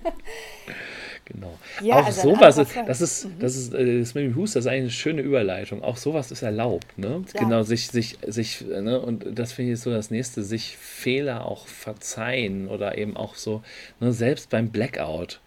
Genau. 1.26 1.58
Ja, 1.82 1.96
auch 1.96 2.06
also 2.06 2.34
sowas, 2.34 2.56
ist, 2.56 2.76
das 2.86 3.00
ist, 3.00 3.24
mhm. 3.24 3.38
das 3.40 3.56
ist, 3.56 3.74
äh, 3.74 3.98
das 3.98 4.14
mit 4.14 4.24
dem 4.24 4.36
Husten, 4.36 4.58
das 4.58 4.64
ist 4.64 4.70
eigentlich 4.70 4.82
eine 4.82 4.90
schöne 4.90 5.22
Überleitung. 5.22 5.82
Auch 5.82 5.96
sowas 5.96 6.30
ist 6.30 6.42
erlaubt, 6.42 6.98
ne? 6.98 7.24
Ja. 7.34 7.40
Genau, 7.40 7.62
sich, 7.62 7.88
sich, 7.88 8.18
sich, 8.26 8.62
ne? 8.62 9.00
Und 9.00 9.38
das 9.38 9.52
finde 9.52 9.72
ich 9.72 9.80
so 9.80 9.90
das 9.90 10.10
nächste, 10.10 10.42
sich 10.42 10.76
Fehler 10.76 11.46
auch 11.46 11.66
verzeihen 11.66 12.68
oder 12.68 12.96
eben 12.96 13.16
auch 13.16 13.34
so, 13.34 13.62
ne? 14.00 14.12
selbst 14.12 14.50
beim 14.50 14.70
Blackout. 14.70 15.40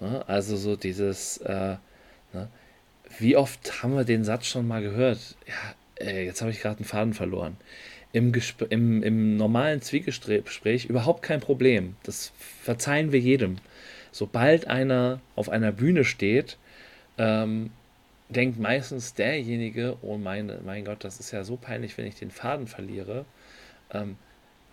Ne? 0.00 0.24
Also 0.26 0.56
so 0.56 0.74
dieses, 0.74 1.38
äh, 1.38 1.76
ne? 2.32 2.48
wie 3.18 3.36
oft 3.36 3.82
haben 3.82 3.94
wir 3.94 4.04
den 4.04 4.24
Satz 4.24 4.46
schon 4.46 4.66
mal 4.66 4.82
gehört? 4.82 5.18
Ja, 5.46 6.06
äh, 6.06 6.24
jetzt 6.24 6.40
habe 6.40 6.50
ich 6.50 6.60
gerade 6.60 6.78
einen 6.78 6.86
Faden 6.86 7.14
verloren. 7.14 7.56
Im, 8.16 8.32
im, 8.70 9.02
Im 9.02 9.36
normalen 9.36 9.82
Zwiegespräch 9.82 10.86
überhaupt 10.86 11.22
kein 11.22 11.40
Problem. 11.40 11.96
Das 12.02 12.32
verzeihen 12.62 13.12
wir 13.12 13.20
jedem 13.20 13.58
sobald 14.16 14.66
einer 14.66 15.20
auf 15.34 15.48
einer 15.48 15.72
Bühne 15.72 16.04
steht, 16.04 16.56
ähm, 17.18 17.70
denkt 18.28 18.58
meistens 18.58 19.14
derjenige, 19.14 19.98
oh 20.02 20.16
mein, 20.16 20.52
mein 20.64 20.84
Gott, 20.84 21.04
das 21.04 21.20
ist 21.20 21.30
ja 21.30 21.44
so 21.44 21.56
peinlich, 21.56 21.96
wenn 21.98 22.06
ich 22.06 22.16
den 22.16 22.30
Faden 22.30 22.66
verliere. 22.66 23.24
Ähm, 23.92 24.16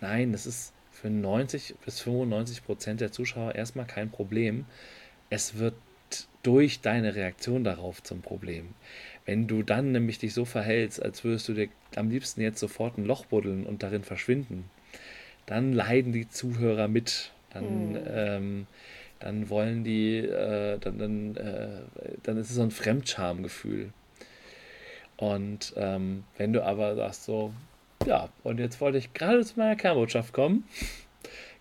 nein, 0.01 0.31
das 0.31 0.45
ist 0.45 0.73
für 0.91 1.09
90 1.09 1.75
bis 1.85 2.00
95 2.00 2.65
Prozent 2.65 3.01
der 3.01 3.12
Zuschauer 3.12 3.53
erstmal 3.55 3.85
kein 3.85 4.09
Problem. 4.09 4.65
Es 5.29 5.57
wird 5.57 5.75
durch 6.41 6.81
deine 6.81 7.15
Reaktion 7.15 7.63
darauf 7.63 8.01
zum 8.01 8.21
Problem. 8.21 8.73
Wenn 9.25 9.47
du 9.47 9.63
dann 9.63 9.91
nämlich 9.91 10.19
dich 10.19 10.33
so 10.33 10.45
verhältst, 10.45 11.01
als 11.01 11.23
würdest 11.23 11.47
du 11.47 11.53
dir 11.53 11.69
am 11.95 12.09
liebsten 12.09 12.41
jetzt 12.41 12.59
sofort 12.59 12.97
ein 12.97 13.05
Loch 13.05 13.25
buddeln 13.25 13.65
und 13.65 13.83
darin 13.83 14.03
verschwinden, 14.03 14.65
dann 15.45 15.73
leiden 15.73 16.11
die 16.11 16.27
Zuhörer 16.27 16.87
mit. 16.87 17.31
Dann 17.51 17.91
mhm. 17.91 17.99
ähm, 18.07 18.67
dann 19.23 19.49
wollen 19.49 19.85
die, 19.85 20.17
äh, 20.17 20.77
dann, 20.79 20.97
dann, 20.97 21.37
äh, 21.37 21.81
dann 22.23 22.37
ist 22.37 22.49
es 22.49 22.57
so 22.57 22.61
ein 22.61 22.71
Fremdschamgefühl. 22.71 23.93
Und 25.15 25.73
ähm, 25.77 26.25
wenn 26.37 26.51
du 26.51 26.61
aber 26.61 26.95
sagst 26.95 27.23
so, 27.23 27.53
ja, 28.05 28.27
und 28.43 28.59
jetzt 28.59 28.81
wollte 28.81 28.97
ich 28.97 29.13
gerade 29.13 29.45
zu 29.45 29.57
meiner 29.57 29.77
Kernbotschaft 29.77 30.33
kommen, 30.33 30.65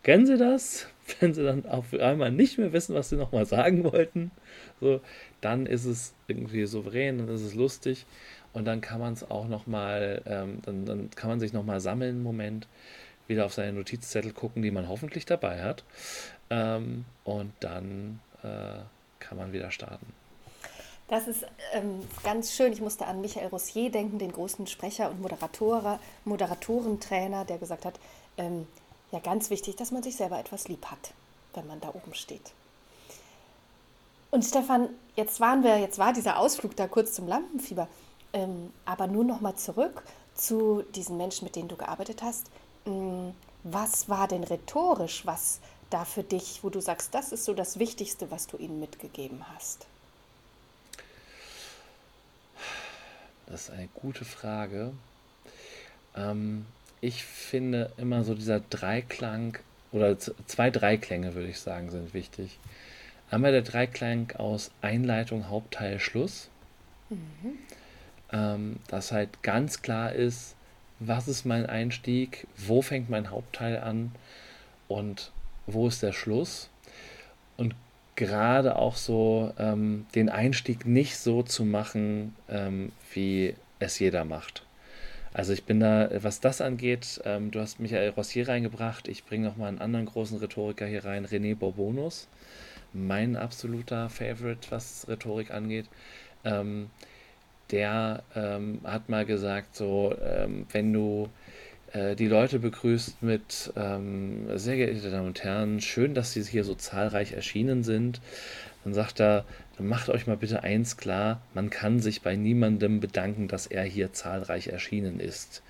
kennen 0.02 0.26
Sie 0.26 0.37
das? 0.37 0.88
Wenn 1.21 1.35
Sie 1.35 1.45
dann 1.45 1.67
auf 1.67 1.93
einmal 1.95 2.31
nicht 2.31 2.59
mehr 2.59 2.73
wissen, 2.73 2.95
was 2.95 3.09
Sie 3.09 3.17
nochmal 3.17 3.47
sagen 3.47 3.85
wollten, 3.85 4.31
so, 4.81 5.01
dann 5.41 5.67
ist 5.67 5.85
es 5.85 6.15
irgendwie 6.29 6.67
souverän, 6.67 7.19
dann 7.19 7.29
ist 7.29 7.43
es 7.43 7.55
lustig 7.55 8.07
und 8.53 8.65
dann 8.65 8.81
kann 8.81 9.01
man 9.01 9.13
es 9.13 9.29
auch 9.29 9.49
nochmal, 9.49 10.23
ähm, 10.27 10.59
dann, 10.65 10.87
dann 10.87 11.11
kann 11.11 11.31
man 11.31 11.41
sich 11.41 11.53
nochmal 11.53 11.81
sammeln, 11.81 12.17
einen 12.17 12.23
Moment, 12.23 12.69
wieder 13.27 13.47
auf 13.47 13.55
seine 13.55 13.73
Notizzettel 13.73 14.33
gucken, 14.33 14.63
die 14.63 14.71
man 14.71 14.89
hoffentlich 14.89 15.27
dabei 15.27 15.63
hat 15.63 15.85
ähm, 16.51 17.05
und 17.25 17.53
dann 17.61 18.21
äh, 18.43 18.81
kann 19.19 19.39
man 19.39 19.53
wieder 19.53 19.71
starten. 19.71 20.13
Das 21.09 21.29
ist 21.29 21.45
ähm, 21.75 22.01
ganz 22.25 22.55
schön. 22.55 22.73
Ich 22.73 22.81
musste 22.81 23.07
an 23.07 23.21
Michael 23.21 23.49
Rossier 23.49 23.91
denken, 23.91 24.19
den 24.19 24.33
großen 24.33 24.67
Sprecher 24.67 25.11
und 25.11 25.21
Moderator, 25.21 26.01
Moderatorentrainer, 26.25 27.45
der 27.45 27.59
gesagt 27.59 27.85
hat, 27.85 28.01
ähm, 28.39 28.67
ja 29.12 29.21
ganz 29.21 29.50
wichtig, 29.50 29.76
dass 29.76 29.90
man 29.90 30.02
sich 30.02 30.16
selber 30.16 30.38
etwas 30.38 30.69
lieb 30.69 30.87
hat, 30.87 31.12
wenn 31.54 31.66
man 31.66 31.81
da 31.81 31.88
oben 31.90 32.14
steht. 32.14 32.52
Und 34.31 34.45
Stefan, 34.45 34.88
jetzt 35.14 35.40
waren 35.40 35.62
wir, 35.62 35.78
jetzt 35.78 35.99
war 35.99 36.12
dieser 36.12 36.38
Ausflug 36.38 36.75
da 36.75 36.88
kurz 36.88 37.12
zum 37.12 37.28
Lampenfieber, 37.28 37.87
ähm, 38.33 38.73
aber 38.87 39.07
nur 39.07 39.25
noch 39.25 39.42
mal 39.42 39.54
zurück 39.57 40.02
zu 40.35 40.83
diesen 40.95 41.19
Menschen, 41.19 41.45
mit 41.45 41.54
denen 41.54 41.69
du 41.69 41.76
gearbeitet 41.76 42.23
hast. 42.23 42.47
Ähm, 42.87 43.35
was 43.62 44.09
war 44.09 44.26
denn 44.26 44.42
rhetorisch, 44.42 45.26
was 45.26 45.61
da 45.90 46.04
für 46.07 46.23
dich, 46.23 46.64
wo 46.64 46.71
du 46.71 46.81
sagst, 46.81 47.14
das 47.14 47.33
ist 47.33 47.45
so 47.45 47.52
das 47.52 47.78
Wichtigste, 47.78 48.31
was 48.31 48.47
du 48.47 48.57
ihnen 48.57 48.81
mitgegeben 48.81 49.45
hast? 49.54 49.87
Das 53.47 53.64
ist 53.64 53.71
eine 53.71 53.88
gute 53.88 54.25
Frage. 54.25 54.92
Ähm, 56.16 56.64
ich 57.03 57.25
finde 57.25 57.91
immer 57.99 58.23
so 58.23 58.35
dieser 58.35 58.61
Dreiklang 58.61 59.59
oder 59.91 60.17
zwei 60.19 60.71
Dreiklänge, 60.71 61.35
würde 61.35 61.49
ich 61.49 61.61
sagen, 61.61 61.91
sind 61.91 62.15
wichtig. 62.15 62.59
Einmal 63.31 63.53
der 63.53 63.63
Dreiklang 63.63 64.33
aus 64.37 64.71
Einleitung, 64.81 65.51
Hauptteil, 65.51 65.99
Schluss. 65.99 66.49
Mhm. 67.11 67.59
Ähm, 68.33 68.77
dass 68.89 69.13
halt 69.13 69.43
ganz 69.43 69.83
klar 69.83 70.13
ist, 70.13 70.55
was 71.01 71.29
ist 71.29 71.45
mein 71.45 71.67
Einstieg, 71.67 72.47
wo 72.57 72.81
fängt 72.83 73.11
mein 73.11 73.31
Hauptteil 73.31 73.79
an 73.79 74.13
und 74.87 75.33
wo 75.67 75.89
ist 75.89 76.03
der 76.03 76.13
Schluss. 76.13 76.71
Und 77.57 77.75
gerade 78.15 78.77
auch 78.77 78.95
so 78.95 79.53
ähm, 79.59 80.07
den 80.15 80.29
Einstieg 80.29 80.87
nicht 80.87 81.19
so 81.19 81.43
zu 81.43 81.65
machen, 81.65 82.37
ähm, 82.49 82.93
wie 83.13 83.57
es 83.81 83.99
jeder 83.99 84.25
macht. 84.25 84.63
Also 85.35 85.55
ich 85.55 85.65
bin 85.65 85.81
da, 85.81 86.11
was 86.23 86.41
das 86.41 86.61
angeht, 86.61 87.21
ähm, 87.25 87.51
du 87.51 87.61
hast 87.61 87.81
Michael 87.81 88.11
Rossier 88.11 88.49
reingebracht, 88.49 89.09
ich 89.09 89.25
bringe 89.25 89.47
nochmal 89.47 89.69
einen 89.69 89.81
anderen 89.81 90.07
großen 90.07 90.39
Rhetoriker 90.39 90.87
hier 90.87 91.05
rein, 91.05 91.27
René 91.27 91.57
Bourbonus, 91.57 92.29
mein 92.93 93.37
absoluter 93.37 94.11
Favorite, 94.11 94.71
was 94.71 95.07
Rhetorik 95.09 95.51
angeht. 95.51 95.87
Ähm, 96.45 96.91
der 97.71 98.23
ähm, 98.37 98.81
hat 98.85 99.09
mal 99.09 99.25
gesagt, 99.25 99.75
so, 99.75 100.15
ähm, 100.23 100.67
wenn 100.73 100.93
du 100.93 101.31
äh, 101.93 102.15
die 102.15 102.27
Leute 102.27 102.59
begrüßt 102.59 103.23
mit 103.23 103.73
ähm, 103.77 104.47
sehr 104.59 104.77
geehrte 104.77 105.11
Damen 105.11 105.29
und 105.29 105.43
Herren, 105.43 105.81
schön, 105.81 106.12
dass 106.12 106.33
Sie 106.33 106.43
hier 106.43 106.65
so 106.65 106.75
zahlreich 106.75 107.33
erschienen 107.33 107.83
sind. 107.83 108.21
Dann 108.85 108.93
sagt 108.93 109.21
er, 109.21 109.47
macht 109.83 110.09
euch 110.09 110.27
mal 110.27 110.37
bitte 110.37 110.62
eins 110.62 110.97
klar, 110.97 111.43
man 111.55 111.71
kann 111.71 112.01
sich 112.01 112.23
bei 112.23 112.37
niemandem 112.37 113.01
bedanken, 113.01 113.49
dass 113.49 113.67
er 113.67 113.85
hier 113.85 114.12
zahlreich 114.12 114.69
erschienen 114.69 115.21
ist. 115.21 115.62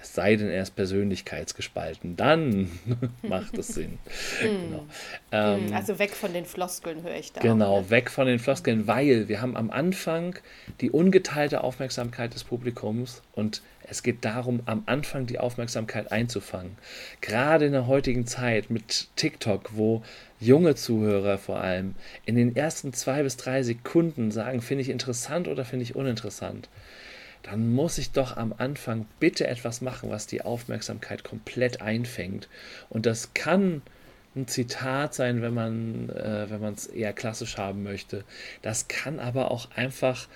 Es 0.00 0.14
sei 0.14 0.36
denn, 0.36 0.50
er 0.50 0.62
ist 0.62 0.76
persönlichkeitsgespalten. 0.76 2.16
Dann 2.16 2.70
macht 3.22 3.56
es 3.58 3.68
Sinn. 3.68 3.98
genau. 4.40 4.86
ähm, 5.32 5.72
also 5.74 5.98
weg 5.98 6.10
von 6.10 6.32
den 6.32 6.44
Floskeln 6.44 7.02
höre 7.02 7.16
ich 7.16 7.32
da. 7.32 7.40
Genau, 7.40 7.78
auch, 7.78 7.82
ne? 7.82 7.90
weg 7.90 8.10
von 8.10 8.26
den 8.26 8.38
Floskeln, 8.38 8.86
weil 8.86 9.28
wir 9.28 9.40
haben 9.40 9.56
am 9.56 9.70
Anfang 9.70 10.38
die 10.80 10.90
ungeteilte 10.90 11.64
Aufmerksamkeit 11.64 12.34
des 12.34 12.44
Publikums 12.44 13.22
und 13.32 13.62
es 13.88 14.02
geht 14.02 14.24
darum, 14.24 14.60
am 14.66 14.82
Anfang 14.86 15.26
die 15.26 15.38
Aufmerksamkeit 15.38 16.10
einzufangen. 16.10 16.76
Gerade 17.20 17.66
in 17.66 17.72
der 17.72 17.86
heutigen 17.86 18.26
Zeit 18.26 18.70
mit 18.70 19.08
TikTok, 19.16 19.76
wo 19.76 20.02
junge 20.40 20.74
Zuhörer 20.74 21.38
vor 21.38 21.60
allem 21.60 21.94
in 22.24 22.36
den 22.36 22.54
ersten 22.54 22.92
zwei 22.92 23.22
bis 23.22 23.36
drei 23.36 23.62
Sekunden 23.62 24.30
sagen, 24.30 24.60
finde 24.60 24.82
ich 24.82 24.90
interessant 24.90 25.48
oder 25.48 25.64
finde 25.64 25.84
ich 25.84 25.96
uninteressant 25.96 26.68
dann 27.46 27.72
muss 27.72 27.98
ich 27.98 28.10
doch 28.10 28.36
am 28.36 28.52
Anfang 28.58 29.06
bitte 29.20 29.46
etwas 29.46 29.80
machen, 29.80 30.10
was 30.10 30.26
die 30.26 30.42
Aufmerksamkeit 30.42 31.22
komplett 31.22 31.80
einfängt. 31.80 32.48
Und 32.88 33.06
das 33.06 33.34
kann 33.34 33.82
ein 34.34 34.48
Zitat 34.48 35.14
sein, 35.14 35.42
wenn 35.42 35.54
man 35.54 36.10
äh, 36.10 36.50
wenn 36.50 36.60
man 36.60 36.74
es 36.74 36.86
eher 36.86 37.12
klassisch 37.12 37.56
haben 37.56 37.84
möchte. 37.84 38.24
Das 38.62 38.88
kann 38.88 39.20
aber 39.20 39.50
auch 39.50 39.70
einfach 39.76 40.28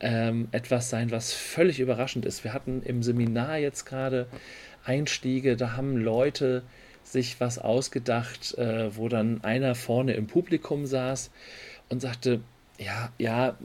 ähm, 0.00 0.48
etwas 0.52 0.90
sein, 0.90 1.10
was 1.10 1.32
völlig 1.32 1.80
überraschend 1.80 2.26
ist. 2.26 2.44
Wir 2.44 2.52
hatten 2.52 2.82
im 2.82 3.02
Seminar 3.02 3.58
jetzt 3.58 3.86
gerade 3.86 4.26
Einstiege, 4.84 5.56
da 5.56 5.76
haben 5.76 5.96
Leute 5.96 6.62
sich 7.04 7.40
was 7.40 7.58
ausgedacht, 7.58 8.56
äh, 8.58 8.96
wo 8.96 9.08
dann 9.08 9.42
einer 9.44 9.74
vorne 9.74 10.14
im 10.14 10.26
Publikum 10.26 10.86
saß 10.86 11.30
und 11.88 12.00
sagte, 12.00 12.40
ja, 12.78 13.12
ja, 13.18 13.56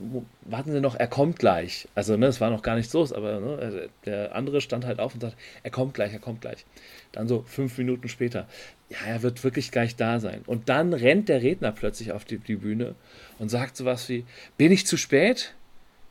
warten 0.42 0.72
Sie 0.72 0.82
noch, 0.82 0.96
er 0.96 1.08
kommt 1.08 1.40
gleich. 1.40 1.88
Also, 1.96 2.16
ne, 2.16 2.28
es 2.28 2.40
war 2.42 2.52
noch 2.52 2.62
gar 2.62 2.76
nicht 2.76 2.92
so, 2.92 3.04
aber 3.16 3.40
ne, 3.40 3.58
also, 3.60 3.80
der 4.06 4.36
andere 4.36 4.62
stand 4.62 4.86
halt 4.86 5.00
auf 5.00 5.16
und 5.16 5.22
sagt, 5.22 5.36
er 5.64 5.72
kommt 5.72 5.96
gleich, 5.96 6.14
er 6.14 6.20
kommt 6.20 6.42
gleich. 6.42 6.66
Dann 7.12 7.28
so 7.28 7.44
fünf 7.48 7.78
Minuten 7.80 8.08
später, 8.08 8.48
ja, 8.90 8.98
er 9.08 9.24
wird 9.24 9.44
wirklich 9.44 9.72
gleich 9.72 9.96
da 9.96 10.20
sein. 10.20 10.44
Und 10.46 10.70
dann 10.70 10.94
rennt 10.94 11.28
der 11.28 11.42
Redner 11.42 11.72
plötzlich 11.72 12.12
auf 12.12 12.24
die, 12.24 12.38
die 12.38 12.56
Bühne 12.56 12.94
und 13.40 13.50
sagt 13.50 13.78
sowas 13.78 14.08
wie, 14.10 14.26
bin 14.58 14.72
ich 14.72 14.86
zu 14.86 14.96
spät? 14.96 15.56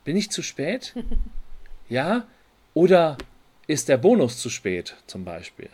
Bin 0.03 0.17
ich 0.17 0.29
zu 0.29 0.41
spät? 0.41 0.93
ja? 1.89 2.27
Oder 2.73 3.17
ist 3.67 3.87
der 3.87 3.97
Bonus 3.97 4.39
zu 4.39 4.49
spät, 4.49 4.97
zum 5.07 5.23
Beispiel? 5.23 5.69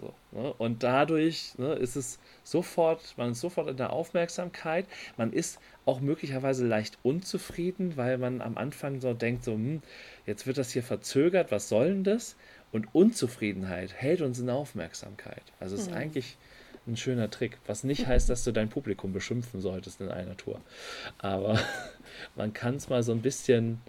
So, 0.00 0.14
ne? 0.32 0.52
Und 0.54 0.82
dadurch 0.82 1.58
ne, 1.58 1.74
ist 1.74 1.96
es 1.96 2.18
sofort, 2.42 3.14
man 3.16 3.32
ist 3.32 3.40
sofort 3.40 3.68
in 3.68 3.76
der 3.76 3.92
Aufmerksamkeit, 3.92 4.86
man 5.16 5.32
ist 5.32 5.60
auch 5.84 6.00
möglicherweise 6.00 6.66
leicht 6.66 6.98
unzufrieden, 7.02 7.96
weil 7.96 8.18
man 8.18 8.40
am 8.40 8.56
Anfang 8.56 9.00
so 9.00 9.12
denkt, 9.12 9.44
so, 9.44 9.52
hm, 9.52 9.82
jetzt 10.26 10.46
wird 10.46 10.58
das 10.58 10.70
hier 10.72 10.82
verzögert, 10.82 11.50
was 11.50 11.68
soll 11.68 11.88
denn 11.88 12.04
das? 12.04 12.36
Und 12.72 12.94
Unzufriedenheit 12.94 13.92
hält 13.92 14.20
uns 14.20 14.38
in 14.38 14.48
Aufmerksamkeit. 14.48 15.42
Also 15.58 15.74
es 15.74 15.82
ist 15.82 15.90
mhm. 15.90 15.96
eigentlich 15.96 16.36
ein 16.86 16.96
schöner 16.96 17.30
Trick, 17.30 17.58
was 17.66 17.84
nicht 17.84 18.06
heißt, 18.06 18.30
dass 18.30 18.44
du 18.44 18.52
dein 18.52 18.68
Publikum 18.68 19.12
beschimpfen 19.12 19.60
solltest 19.60 20.00
in 20.00 20.08
einer 20.08 20.36
Tour. 20.36 20.60
Aber 21.18 21.58
man 22.36 22.52
kann 22.52 22.76
es 22.76 22.88
mal 22.88 23.02
so 23.02 23.12
ein 23.12 23.22
bisschen 23.22 23.80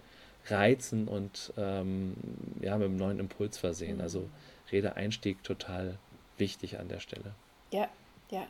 reizen 0.46 1.06
und 1.06 1.52
ähm, 1.56 2.14
ja, 2.60 2.76
mit 2.76 2.86
einem 2.86 2.96
neuen 2.96 3.20
Impuls 3.20 3.58
versehen. 3.58 4.00
Also 4.00 4.20
mhm. 4.20 4.30
Redeeinstieg 4.72 5.42
total 5.42 5.98
wichtig 6.38 6.78
an 6.78 6.88
der 6.88 7.00
Stelle. 7.00 7.34
Ja, 7.70 7.88
ja, 8.30 8.46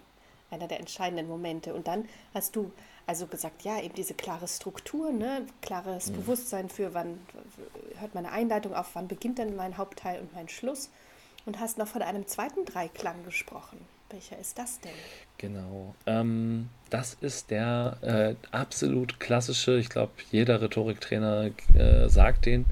einer 0.50 0.68
der 0.68 0.80
entscheidenden 0.80 1.28
Momente. 1.28 1.74
Und 1.74 1.86
dann 1.88 2.08
hast 2.34 2.56
du 2.56 2.72
also 3.06 3.26
gesagt, 3.26 3.62
ja, 3.62 3.80
eben 3.80 3.94
diese 3.94 4.14
klare 4.14 4.46
Struktur, 4.46 5.12
ne? 5.12 5.46
klares 5.60 6.08
mhm. 6.08 6.16
Bewusstsein 6.16 6.68
für, 6.68 6.94
wann 6.94 7.18
hört 7.98 8.14
meine 8.14 8.30
Einleitung 8.30 8.74
auf, 8.74 8.94
wann 8.94 9.08
beginnt 9.08 9.38
denn 9.38 9.56
mein 9.56 9.76
Hauptteil 9.76 10.20
und 10.20 10.32
mein 10.34 10.48
Schluss. 10.48 10.90
Und 11.44 11.58
hast 11.58 11.76
noch 11.76 11.88
von 11.88 12.02
einem 12.02 12.28
zweiten 12.28 12.64
Dreiklang 12.64 13.24
gesprochen. 13.24 13.78
Welcher 14.10 14.38
ist 14.38 14.58
das 14.58 14.78
denn? 14.78 14.92
Genau. 15.38 15.94
Ähm, 16.06 16.68
das 16.90 17.14
ist 17.20 17.50
der 17.50 17.96
äh, 18.02 18.34
absolut 18.54 19.18
klassische, 19.18 19.78
ich 19.78 19.88
glaube, 19.88 20.12
jeder 20.30 20.62
Rhetoriktrainer 20.62 21.50
äh, 21.74 22.08
sagt 22.08 22.46
den. 22.46 22.66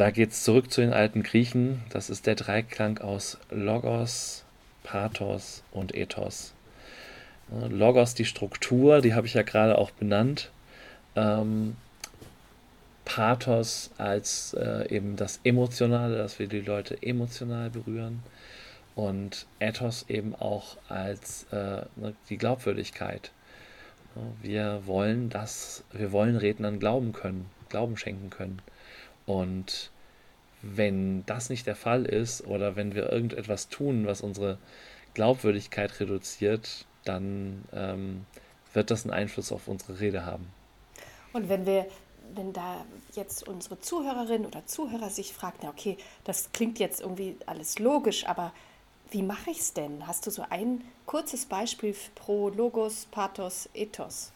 Da 0.00 0.10
geht 0.10 0.30
es 0.30 0.44
zurück 0.44 0.72
zu 0.72 0.80
den 0.80 0.94
alten 0.94 1.22
Griechen. 1.22 1.82
Das 1.90 2.08
ist 2.08 2.26
der 2.26 2.34
Dreiklang 2.34 2.96
aus 3.00 3.36
Logos, 3.50 4.46
Pathos 4.82 5.62
und 5.72 5.94
Ethos. 5.94 6.54
Logos 7.68 8.14
die 8.14 8.24
Struktur, 8.24 9.02
die 9.02 9.12
habe 9.12 9.26
ich 9.26 9.34
ja 9.34 9.42
gerade 9.42 9.76
auch 9.76 9.90
benannt. 9.90 10.52
Ähm, 11.16 11.76
Pathos 13.04 13.90
als 13.98 14.54
äh, 14.54 14.88
eben 14.88 15.16
das 15.16 15.38
Emotionale, 15.44 16.16
dass 16.16 16.38
wir 16.38 16.46
die 16.46 16.62
Leute 16.62 16.96
emotional 17.02 17.68
berühren. 17.68 18.22
Und 18.94 19.44
Ethos 19.58 20.06
eben 20.08 20.34
auch 20.34 20.78
als 20.88 21.44
äh, 21.52 21.82
ne, 21.96 22.14
die 22.30 22.38
Glaubwürdigkeit. 22.38 23.32
Wir 24.40 24.80
wollen 24.86 25.28
das, 25.28 25.84
wir 25.92 26.10
wollen 26.10 26.38
Rednern 26.38 26.78
glauben 26.78 27.12
können, 27.12 27.50
Glauben 27.68 27.98
schenken 27.98 28.30
können. 28.30 28.62
Und 29.30 29.92
wenn 30.60 31.24
das 31.26 31.50
nicht 31.50 31.66
der 31.66 31.76
Fall 31.76 32.04
ist 32.04 32.44
oder 32.46 32.74
wenn 32.74 32.96
wir 32.96 33.12
irgendetwas 33.12 33.68
tun, 33.68 34.04
was 34.06 34.22
unsere 34.22 34.58
Glaubwürdigkeit 35.14 36.00
reduziert, 36.00 36.84
dann 37.04 37.64
ähm, 37.72 38.26
wird 38.72 38.90
das 38.90 39.04
einen 39.04 39.14
Einfluss 39.14 39.52
auf 39.52 39.68
unsere 39.68 40.00
Rede 40.00 40.26
haben. 40.26 40.48
Und 41.32 41.48
wenn 41.48 41.64
wir, 41.64 41.86
wenn 42.34 42.52
da 42.52 42.84
jetzt 43.14 43.46
unsere 43.46 43.78
Zuhörerin 43.78 44.44
oder 44.44 44.66
Zuhörer 44.66 45.10
sich 45.10 45.32
fragt, 45.32 45.62
na 45.62 45.68
okay, 45.68 45.96
das 46.24 46.50
klingt 46.50 46.80
jetzt 46.80 47.00
irgendwie 47.00 47.36
alles 47.46 47.78
logisch, 47.78 48.26
aber 48.26 48.52
wie 49.12 49.22
mache 49.22 49.50
ich 49.50 49.60
es 49.60 49.72
denn? 49.74 50.08
Hast 50.08 50.26
du 50.26 50.30
so 50.30 50.44
ein 50.50 50.82
kurzes 51.06 51.46
Beispiel 51.46 51.94
pro 52.16 52.48
Logos, 52.48 53.06
Pathos, 53.12 53.68
Ethos? 53.74 54.32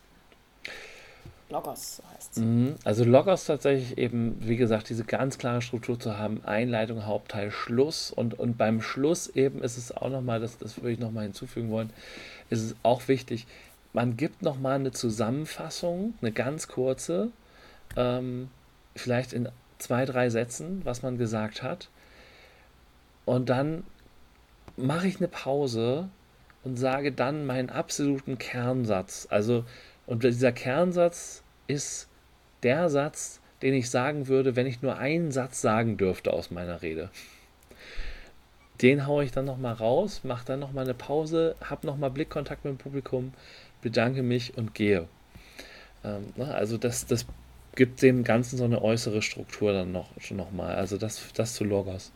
Logos 1.55 2.03
heißt 2.13 2.33
es. 2.33 2.43
Mhm. 2.43 2.75
Also 2.85 3.05
Logos 3.05 3.45
tatsächlich 3.45 3.97
eben, 3.97 4.37
wie 4.41 4.57
gesagt, 4.57 4.89
diese 4.89 5.05
ganz 5.05 5.39
klare 5.39 5.63
Struktur 5.63 5.99
zu 5.99 6.19
haben, 6.19 6.45
Einleitung, 6.45 7.07
Hauptteil, 7.07 7.53
Schluss 7.53 8.11
und, 8.11 8.37
und 8.39 8.59
beim 8.59 8.83
Schluss 8.83 9.29
eben 9.29 9.63
ist 9.63 9.79
es 9.79 9.97
auch 9.97 10.11
nochmal, 10.11 10.41
das, 10.41 10.59
das 10.59 10.79
würde 10.79 10.91
ich 10.91 10.99
nochmal 10.99 11.25
hinzufügen 11.25 11.71
wollen, 11.71 11.91
ist 12.51 12.63
es 12.63 12.75
auch 12.83 13.07
wichtig, 13.07 13.47
man 13.93 14.17
gibt 14.17 14.43
nochmal 14.43 14.75
eine 14.75 14.91
Zusammenfassung, 14.91 16.15
eine 16.21 16.33
ganz 16.33 16.67
kurze, 16.67 17.31
ähm, 17.97 18.51
vielleicht 18.97 19.33
in 19.33 19.49
zwei, 19.79 20.05
drei 20.05 20.31
Sätzen, 20.31 20.81
was 20.85 21.03
man 21.03 21.19
gesagt 21.19 21.63
hat. 21.63 21.89
Und 23.25 23.49
dann 23.49 23.85
mache 24.77 25.07
ich 25.07 25.19
eine 25.19 25.29
Pause 25.29 26.09
und 26.65 26.77
sage 26.77 27.13
dann 27.13 27.47
meinen 27.47 27.71
absoluten 27.71 28.39
Kernsatz. 28.39 29.29
Also 29.31 29.65
Und 30.07 30.25
dieser 30.25 30.53
Kernsatz 30.53 31.44
ist 31.67 32.09
der 32.63 32.89
Satz, 32.89 33.41
den 33.63 33.75
ich 33.75 33.91
sagen 33.91 34.29
würde, 34.29 34.57
wenn 34.57 34.67
ich 34.67 34.83
nur 34.83 34.99
einen 34.99 35.33
Satz 35.33 35.61
sagen 35.61 35.97
dürfte 35.97 36.33
aus 36.33 36.51
meiner 36.51 36.83
Rede. 36.83 37.11
Den 38.83 39.07
haue 39.07 39.25
ich 39.25 39.31
dann 39.31 39.45
nochmal 39.45 39.75
raus, 39.75 40.23
mache 40.25 40.45
dann 40.47 40.61
nochmal 40.61 40.85
eine 40.85 40.95
Pause, 40.95 41.55
habe 41.63 41.87
nochmal 41.87 42.11
Blickkontakt 42.11 42.65
mit 42.65 42.75
dem 42.75 42.79
Publikum, 42.79 43.33
bedanke 43.83 44.23
mich 44.23 44.57
und 44.59 44.75
gehe. 44.75 45.07
Ähm, 46.05 46.33
ne, 46.37 46.53
also 46.53 46.77
das, 46.77 47.07
das 47.07 47.27
gibt 47.77 48.03
dem 48.03 48.25
Ganzen 48.25 48.57
so 48.57 48.65
eine 48.65 48.83
äußere 48.83 49.23
Struktur 49.23 49.73
dann 49.73 49.93
noch, 49.93 50.09
schon 50.21 50.37
nochmal. 50.37 50.75
Also 50.75 50.99
das, 50.99 51.23
das 51.35 51.55
zu 51.55 51.65
Logos. 51.65 52.13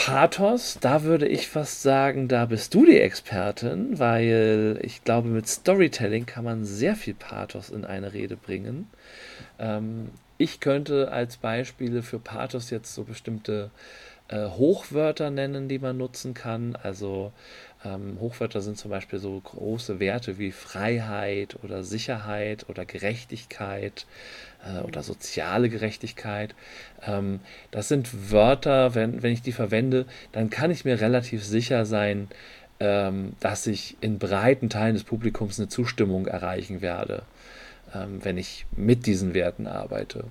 Pathos, 0.00 0.78
da 0.80 1.02
würde 1.02 1.28
ich 1.28 1.46
fast 1.46 1.82
sagen, 1.82 2.26
da 2.26 2.46
bist 2.46 2.72
du 2.72 2.86
die 2.86 2.98
Expertin, 2.98 3.98
weil 3.98 4.80
ich 4.82 5.04
glaube, 5.04 5.28
mit 5.28 5.46
Storytelling 5.46 6.24
kann 6.24 6.42
man 6.42 6.64
sehr 6.64 6.96
viel 6.96 7.12
Pathos 7.12 7.68
in 7.68 7.84
eine 7.84 8.14
Rede 8.14 8.38
bringen. 8.38 8.88
Ähm, 9.58 10.08
ich 10.38 10.58
könnte 10.58 11.12
als 11.12 11.36
Beispiele 11.36 12.02
für 12.02 12.18
Pathos 12.18 12.70
jetzt 12.70 12.94
so 12.94 13.04
bestimmte 13.04 13.70
äh, 14.28 14.46
Hochwörter 14.48 15.30
nennen, 15.30 15.68
die 15.68 15.78
man 15.78 15.98
nutzen 15.98 16.32
kann. 16.32 16.76
Also 16.82 17.34
ähm, 17.84 18.18
Hochwörter 18.20 18.60
sind 18.60 18.76
zum 18.76 18.90
Beispiel 18.90 19.18
so 19.18 19.40
große 19.40 20.00
Werte 20.00 20.38
wie 20.38 20.52
Freiheit 20.52 21.56
oder 21.62 21.82
Sicherheit 21.82 22.68
oder 22.68 22.84
Gerechtigkeit 22.84 24.06
äh, 24.64 24.80
oder 24.82 25.02
soziale 25.02 25.70
Gerechtigkeit. 25.70 26.54
Ähm, 27.06 27.40
das 27.70 27.88
sind 27.88 28.30
Wörter, 28.30 28.94
wenn, 28.94 29.22
wenn 29.22 29.32
ich 29.32 29.42
die 29.42 29.52
verwende, 29.52 30.04
dann 30.32 30.50
kann 30.50 30.70
ich 30.70 30.84
mir 30.84 31.00
relativ 31.00 31.42
sicher 31.42 31.86
sein, 31.86 32.28
ähm, 32.80 33.32
dass 33.40 33.66
ich 33.66 33.96
in 34.00 34.18
breiten 34.18 34.68
Teilen 34.68 34.94
des 34.94 35.04
Publikums 35.04 35.58
eine 35.58 35.68
Zustimmung 35.68 36.26
erreichen 36.26 36.82
werde, 36.82 37.22
ähm, 37.94 38.22
wenn 38.22 38.36
ich 38.36 38.66
mit 38.72 39.06
diesen 39.06 39.32
Werten 39.32 39.66
arbeite. 39.66 40.24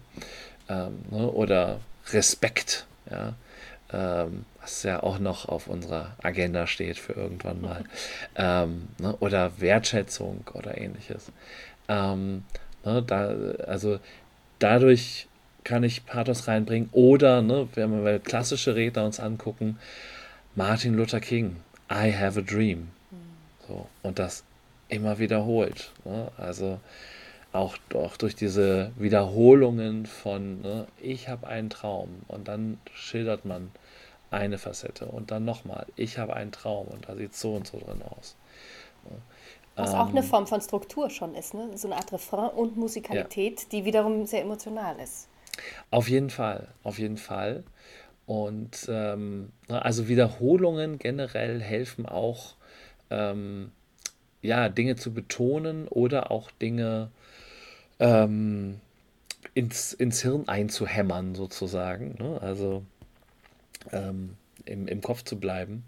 Ähm, 0.67 0.99
ne? 1.09 1.31
Oder 1.31 1.79
Respekt. 2.11 2.85
Ja? 3.09 3.33
Was 4.69 4.83
ja 4.83 5.01
auch 5.01 5.17
noch 5.17 5.49
auf 5.49 5.67
unserer 5.67 6.15
Agenda 6.21 6.67
steht 6.67 6.97
für 6.99 7.13
irgendwann 7.13 7.59
mal, 7.61 7.83
ähm, 8.35 8.89
ne, 8.99 9.15
oder 9.19 9.59
Wertschätzung 9.59 10.45
oder 10.53 10.77
ähnliches. 10.77 11.31
Ähm, 11.87 12.43
ne, 12.85 13.01
da, 13.01 13.29
also 13.65 13.99
dadurch 14.59 15.27
kann 15.63 15.83
ich 15.83 16.05
Pathos 16.05 16.47
reinbringen 16.47 16.89
oder, 16.91 17.41
ne, 17.41 17.67
wenn 17.73 18.05
wir 18.05 18.19
klassische 18.19 18.75
Redner 18.75 19.05
uns 19.05 19.19
angucken, 19.19 19.79
Martin 20.55 20.93
Luther 20.93 21.19
King, 21.19 21.57
I 21.91 22.13
have 22.15 22.39
a 22.39 22.43
dream. 22.43 22.89
So, 23.67 23.87
und 24.03 24.19
das 24.19 24.43
immer 24.87 25.19
wiederholt. 25.19 25.91
Ne? 26.05 26.31
Also 26.37 26.79
auch, 27.51 27.77
auch 27.95 28.17
durch 28.17 28.35
diese 28.35 28.91
Wiederholungen 28.97 30.05
von 30.05 30.61
ne, 30.61 30.87
ich 31.01 31.27
habe 31.27 31.47
einen 31.47 31.69
Traum 31.69 32.09
und 32.27 32.47
dann 32.47 32.79
schildert 32.93 33.45
man 33.45 33.71
eine 34.31 34.57
Facette 34.57 35.05
und 35.05 35.31
dann 35.31 35.45
nochmal, 35.45 35.85
ich 35.95 36.17
habe 36.17 36.35
einen 36.35 36.51
Traum 36.51 36.87
und 36.87 37.07
da 37.09 37.15
sieht 37.15 37.35
so 37.35 37.55
und 37.55 37.67
so 37.67 37.79
drin 37.79 38.01
aus. 38.01 38.35
Was 39.75 39.93
ähm, 39.93 39.99
auch 39.99 40.09
eine 40.09 40.19
ähm, 40.19 40.25
Form 40.25 40.47
von 40.47 40.61
Struktur 40.61 41.09
schon 41.09 41.35
ist, 41.35 41.53
ne? 41.53 41.69
so 41.75 41.87
eine 41.87 41.97
Art 41.97 42.11
Refrain 42.11 42.49
und 42.49 42.77
Musikalität, 42.77 43.61
ja. 43.61 43.67
die 43.71 43.85
wiederum 43.85 44.25
sehr 44.25 44.41
emotional 44.41 44.99
ist. 44.99 45.27
Auf 45.91 46.09
jeden 46.09 46.29
Fall, 46.29 46.67
auf 46.83 46.99
jeden 46.99 47.17
Fall. 47.17 47.63
Und 48.25 48.87
ähm, 48.89 49.51
also 49.67 50.07
Wiederholungen 50.07 50.99
generell 50.99 51.61
helfen 51.61 52.05
auch, 52.05 52.55
ähm, 53.09 53.71
ja, 54.41 54.69
Dinge 54.69 54.95
zu 54.95 55.13
betonen 55.13 55.87
oder 55.87 56.31
auch 56.31 56.51
Dinge 56.51 57.09
ähm, 57.99 58.79
ins, 59.53 59.93
ins 59.93 60.21
Hirn 60.21 60.47
einzuhämmern, 60.47 61.35
sozusagen. 61.35 62.15
Ne? 62.19 62.39
Also 62.41 62.83
ähm, 63.91 64.35
im, 64.65 64.87
im 64.87 65.01
Kopf 65.01 65.23
zu 65.23 65.39
bleiben. 65.39 65.83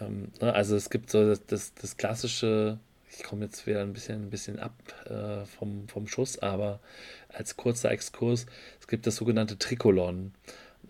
Ähm, 0.00 0.32
ne, 0.40 0.52
also 0.54 0.76
es 0.76 0.90
gibt 0.90 1.10
so 1.10 1.26
das, 1.26 1.44
das, 1.46 1.74
das 1.74 1.96
klassische, 1.96 2.78
ich 3.10 3.22
komme 3.22 3.44
jetzt 3.44 3.66
wieder 3.66 3.82
ein 3.82 3.92
bisschen, 3.92 4.24
ein 4.24 4.30
bisschen 4.30 4.58
ab 4.58 4.74
äh, 5.08 5.44
vom, 5.46 5.88
vom 5.88 6.06
Schuss, 6.06 6.38
aber 6.38 6.80
als 7.28 7.56
kurzer 7.56 7.90
Exkurs, 7.90 8.46
es 8.80 8.88
gibt 8.88 9.06
das 9.06 9.16
sogenannte 9.16 9.58
Trikolon. 9.58 10.32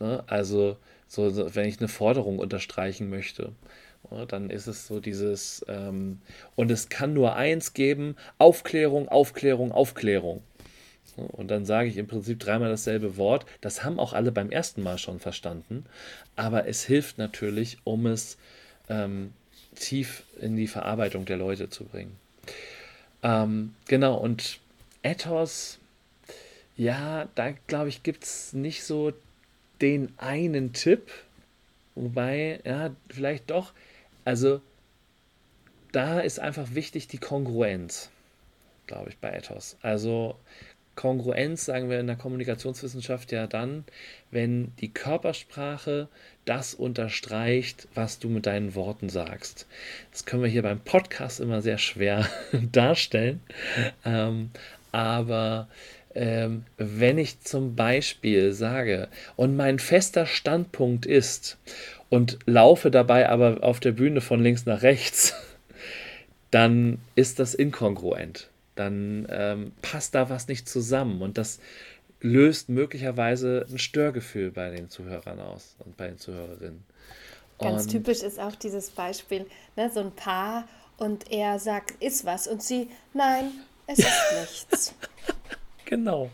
Ne? 0.00 0.24
Also 0.26 0.76
so, 1.06 1.54
wenn 1.54 1.68
ich 1.68 1.78
eine 1.78 1.88
Forderung 1.88 2.38
unterstreichen 2.38 3.10
möchte. 3.10 3.52
Ja, 4.10 4.26
dann 4.26 4.50
ist 4.50 4.66
es 4.66 4.86
so 4.86 5.00
dieses, 5.00 5.64
ähm, 5.68 6.20
und 6.56 6.70
es 6.70 6.88
kann 6.88 7.14
nur 7.14 7.36
eins 7.36 7.72
geben, 7.72 8.16
Aufklärung, 8.38 9.08
Aufklärung, 9.08 9.72
Aufklärung. 9.72 10.42
Und 11.16 11.48
dann 11.48 11.64
sage 11.64 11.88
ich 11.88 11.96
im 11.96 12.06
Prinzip 12.06 12.40
dreimal 12.40 12.70
dasselbe 12.70 13.16
Wort. 13.16 13.46
Das 13.60 13.84
haben 13.84 13.98
auch 13.98 14.12
alle 14.12 14.32
beim 14.32 14.50
ersten 14.50 14.82
Mal 14.82 14.98
schon 14.98 15.20
verstanden. 15.20 15.84
Aber 16.36 16.66
es 16.66 16.84
hilft 16.84 17.18
natürlich, 17.18 17.78
um 17.84 18.06
es 18.06 18.36
ähm, 18.88 19.32
tief 19.74 20.24
in 20.40 20.56
die 20.56 20.66
Verarbeitung 20.66 21.24
der 21.24 21.36
Leute 21.36 21.68
zu 21.68 21.84
bringen. 21.84 22.16
Ähm, 23.22 23.74
genau, 23.86 24.16
und 24.16 24.60
Ethos, 25.02 25.78
ja, 26.76 27.28
da 27.34 27.52
glaube 27.66 27.88
ich, 27.88 28.02
gibt 28.02 28.24
es 28.24 28.52
nicht 28.52 28.84
so 28.84 29.12
den 29.80 30.12
einen 30.18 30.72
Tipp. 30.72 31.10
Wobei, 31.94 32.60
ja, 32.64 32.90
vielleicht 33.08 33.50
doch. 33.50 33.72
Also, 34.24 34.60
da 35.92 36.20
ist 36.20 36.40
einfach 36.40 36.74
wichtig 36.74 37.06
die 37.06 37.18
Kongruenz, 37.18 38.10
glaube 38.86 39.10
ich, 39.10 39.18
bei 39.18 39.30
Ethos. 39.32 39.76
Also 39.80 40.36
Kongruenz 40.96 41.64
sagen 41.64 41.90
wir 41.90 42.00
in 42.00 42.06
der 42.06 42.16
Kommunikationswissenschaft 42.16 43.32
ja 43.32 43.46
dann, 43.46 43.84
wenn 44.30 44.72
die 44.80 44.92
Körpersprache 44.92 46.08
das 46.44 46.74
unterstreicht, 46.74 47.88
was 47.94 48.18
du 48.18 48.28
mit 48.28 48.46
deinen 48.46 48.74
Worten 48.74 49.08
sagst. 49.08 49.66
Das 50.12 50.24
können 50.24 50.42
wir 50.42 50.50
hier 50.50 50.62
beim 50.62 50.80
Podcast 50.80 51.40
immer 51.40 51.62
sehr 51.62 51.78
schwer 51.78 52.28
darstellen. 52.72 53.40
Ähm, 54.04 54.50
aber 54.92 55.68
ähm, 56.14 56.64
wenn 56.76 57.18
ich 57.18 57.40
zum 57.40 57.74
Beispiel 57.74 58.52
sage, 58.52 59.08
und 59.36 59.56
mein 59.56 59.78
fester 59.78 60.26
Standpunkt 60.26 61.06
ist, 61.06 61.58
und 62.10 62.38
laufe 62.46 62.92
dabei 62.92 63.28
aber 63.28 63.64
auf 63.64 63.80
der 63.80 63.92
Bühne 63.92 64.20
von 64.20 64.40
links 64.40 64.66
nach 64.66 64.82
rechts, 64.82 65.34
dann 66.50 66.98
ist 67.16 67.40
das 67.40 67.54
inkongruent 67.54 68.48
dann 68.74 69.26
ähm, 69.30 69.72
passt 69.82 70.14
da 70.14 70.30
was 70.30 70.48
nicht 70.48 70.68
zusammen 70.68 71.22
und 71.22 71.38
das 71.38 71.60
löst 72.20 72.68
möglicherweise 72.68 73.66
ein 73.70 73.78
Störgefühl 73.78 74.50
bei 74.50 74.70
den 74.70 74.88
Zuhörern 74.88 75.40
aus 75.40 75.76
und 75.84 75.96
bei 75.96 76.08
den 76.08 76.18
Zuhörerinnen. 76.18 76.82
Ganz 77.58 77.84
und 77.84 77.90
typisch 77.90 78.22
ist 78.22 78.40
auch 78.40 78.54
dieses 78.54 78.90
Beispiel, 78.90 79.46
ne, 79.76 79.90
so 79.92 80.00
ein 80.00 80.10
Paar 80.12 80.66
und 80.96 81.30
er 81.30 81.58
sagt, 81.58 82.02
ist 82.02 82.24
was 82.24 82.48
und 82.48 82.62
sie, 82.62 82.88
nein, 83.12 83.52
es 83.86 83.98
ist 83.98 84.08
nichts. 84.40 84.94
genau. 85.84 86.30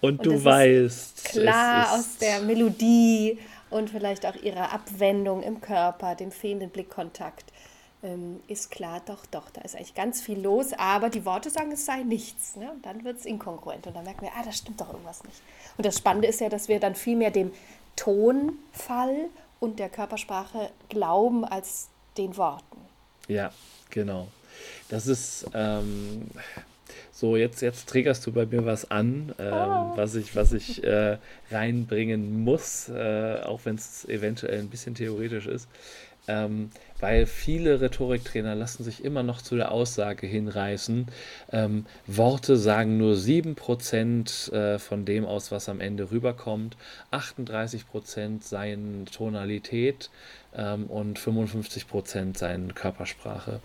Und, 0.00 0.20
und 0.20 0.26
du 0.26 0.44
weißt. 0.44 1.24
Klar 1.24 1.92
aus 1.92 2.18
der 2.18 2.40
Melodie 2.42 3.38
und 3.70 3.90
vielleicht 3.90 4.24
auch 4.26 4.36
ihrer 4.36 4.72
Abwendung 4.72 5.42
im 5.42 5.60
Körper, 5.60 6.14
dem 6.14 6.30
fehlenden 6.30 6.70
Blickkontakt 6.70 7.52
ähm, 8.02 8.40
ist 8.48 8.70
klar, 8.70 9.00
doch, 9.06 9.26
doch, 9.26 9.50
da 9.50 9.62
ist 9.62 9.74
eigentlich 9.74 9.94
ganz 9.94 10.20
viel 10.20 10.38
los, 10.38 10.72
aber 10.76 11.10
die 11.10 11.24
Worte 11.24 11.50
sagen, 11.50 11.72
es 11.72 11.86
sei 11.86 12.02
nichts. 12.02 12.56
Ne? 12.56 12.70
Und 12.70 12.84
dann 12.84 13.04
wird 13.04 13.18
es 13.18 13.24
inkongruent 13.24 13.86
und 13.86 13.96
dann 13.96 14.04
merken 14.04 14.22
wir, 14.22 14.30
ah, 14.36 14.42
da 14.44 14.52
stimmt 14.52 14.80
doch 14.80 14.92
irgendwas 14.92 15.24
nicht. 15.24 15.40
Und 15.76 15.86
das 15.86 15.98
Spannende 15.98 16.28
ist 16.28 16.40
ja, 16.40 16.48
dass 16.48 16.68
wir 16.68 16.80
dann 16.80 16.94
viel 16.94 17.16
mehr 17.16 17.30
dem 17.30 17.52
Tonfall 17.96 19.28
und 19.60 19.78
der 19.78 19.88
Körpersprache 19.88 20.70
glauben 20.88 21.44
als 21.44 21.88
den 22.16 22.36
Worten. 22.36 22.78
Ja, 23.28 23.52
genau. 23.90 24.28
Das 24.88 25.06
ist 25.06 25.46
ähm, 25.54 26.30
so, 27.12 27.36
jetzt, 27.36 27.62
jetzt 27.62 27.88
triggerst 27.88 28.26
du 28.26 28.32
bei 28.32 28.46
mir 28.46 28.64
was 28.64 28.90
an, 28.90 29.34
ähm, 29.38 29.52
oh. 29.52 29.96
was 29.96 30.14
ich, 30.14 30.36
was 30.36 30.52
ich 30.52 30.84
äh, 30.84 31.18
reinbringen 31.50 32.44
muss, 32.44 32.88
äh, 32.88 33.40
auch 33.44 33.60
wenn 33.64 33.76
es 33.76 34.04
eventuell 34.06 34.60
ein 34.60 34.68
bisschen 34.68 34.94
theoretisch 34.94 35.46
ist. 35.46 35.68
Ähm, 36.28 36.70
weil 37.00 37.26
viele 37.26 37.80
Rhetoriktrainer 37.80 38.54
lassen 38.54 38.84
sich 38.84 39.04
immer 39.04 39.22
noch 39.22 39.42
zu 39.42 39.56
der 39.56 39.72
Aussage 39.72 40.26
hinreißen, 40.26 41.06
ähm, 41.52 41.86
Worte 42.06 42.56
sagen 42.56 42.96
nur 42.98 43.14
7% 43.14 44.52
äh, 44.52 44.78
von 44.78 45.04
dem 45.04 45.24
aus, 45.24 45.52
was 45.52 45.68
am 45.68 45.80
Ende 45.80 46.10
rüberkommt, 46.10 46.76
38% 47.12 48.42
seien 48.42 49.06
Tonalität 49.06 50.10
ähm, 50.56 50.86
und 50.86 51.18
55% 51.18 52.38
seien 52.38 52.74
Körpersprache. 52.74 53.60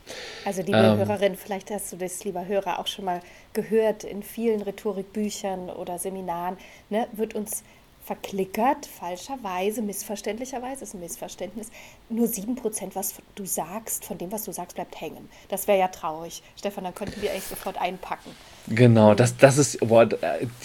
Also 0.45 0.61
liebe 0.61 0.77
ähm, 0.77 0.97
Hörerin, 0.97 1.35
vielleicht 1.35 1.71
hast 1.71 1.93
du 1.93 1.97
das, 1.97 2.23
lieber 2.23 2.45
Hörer, 2.45 2.79
auch 2.79 2.87
schon 2.87 3.05
mal 3.05 3.21
gehört 3.53 4.03
in 4.03 4.23
vielen 4.23 4.61
Rhetorikbüchern 4.61 5.69
oder 5.69 5.97
Seminaren, 5.97 6.57
ne, 6.89 7.07
wird 7.13 7.35
uns 7.35 7.63
verklickert, 8.03 8.85
falscherweise, 8.85 9.81
missverständlicherweise, 9.81 10.83
ist 10.83 10.93
ein 10.93 10.99
Missverständnis, 10.99 11.69
nur 12.09 12.27
7%, 12.27 12.95
was 12.95 13.15
du 13.35 13.45
sagst, 13.45 14.05
von 14.05 14.17
dem, 14.17 14.31
was 14.31 14.43
du 14.43 14.51
sagst, 14.51 14.75
bleibt 14.75 14.99
hängen. 14.99 15.29
Das 15.49 15.67
wäre 15.67 15.79
ja 15.79 15.87
traurig. 15.87 16.41
Stefan, 16.57 16.83
dann 16.83 16.95
könnten 16.95 17.21
wir 17.21 17.31
eigentlich 17.31 17.45
sofort 17.45 17.79
einpacken. 17.79 18.31
Genau, 18.67 19.13
das, 19.13 19.37
das 19.37 19.57
ist, 19.57 19.79
boah, 19.79 20.07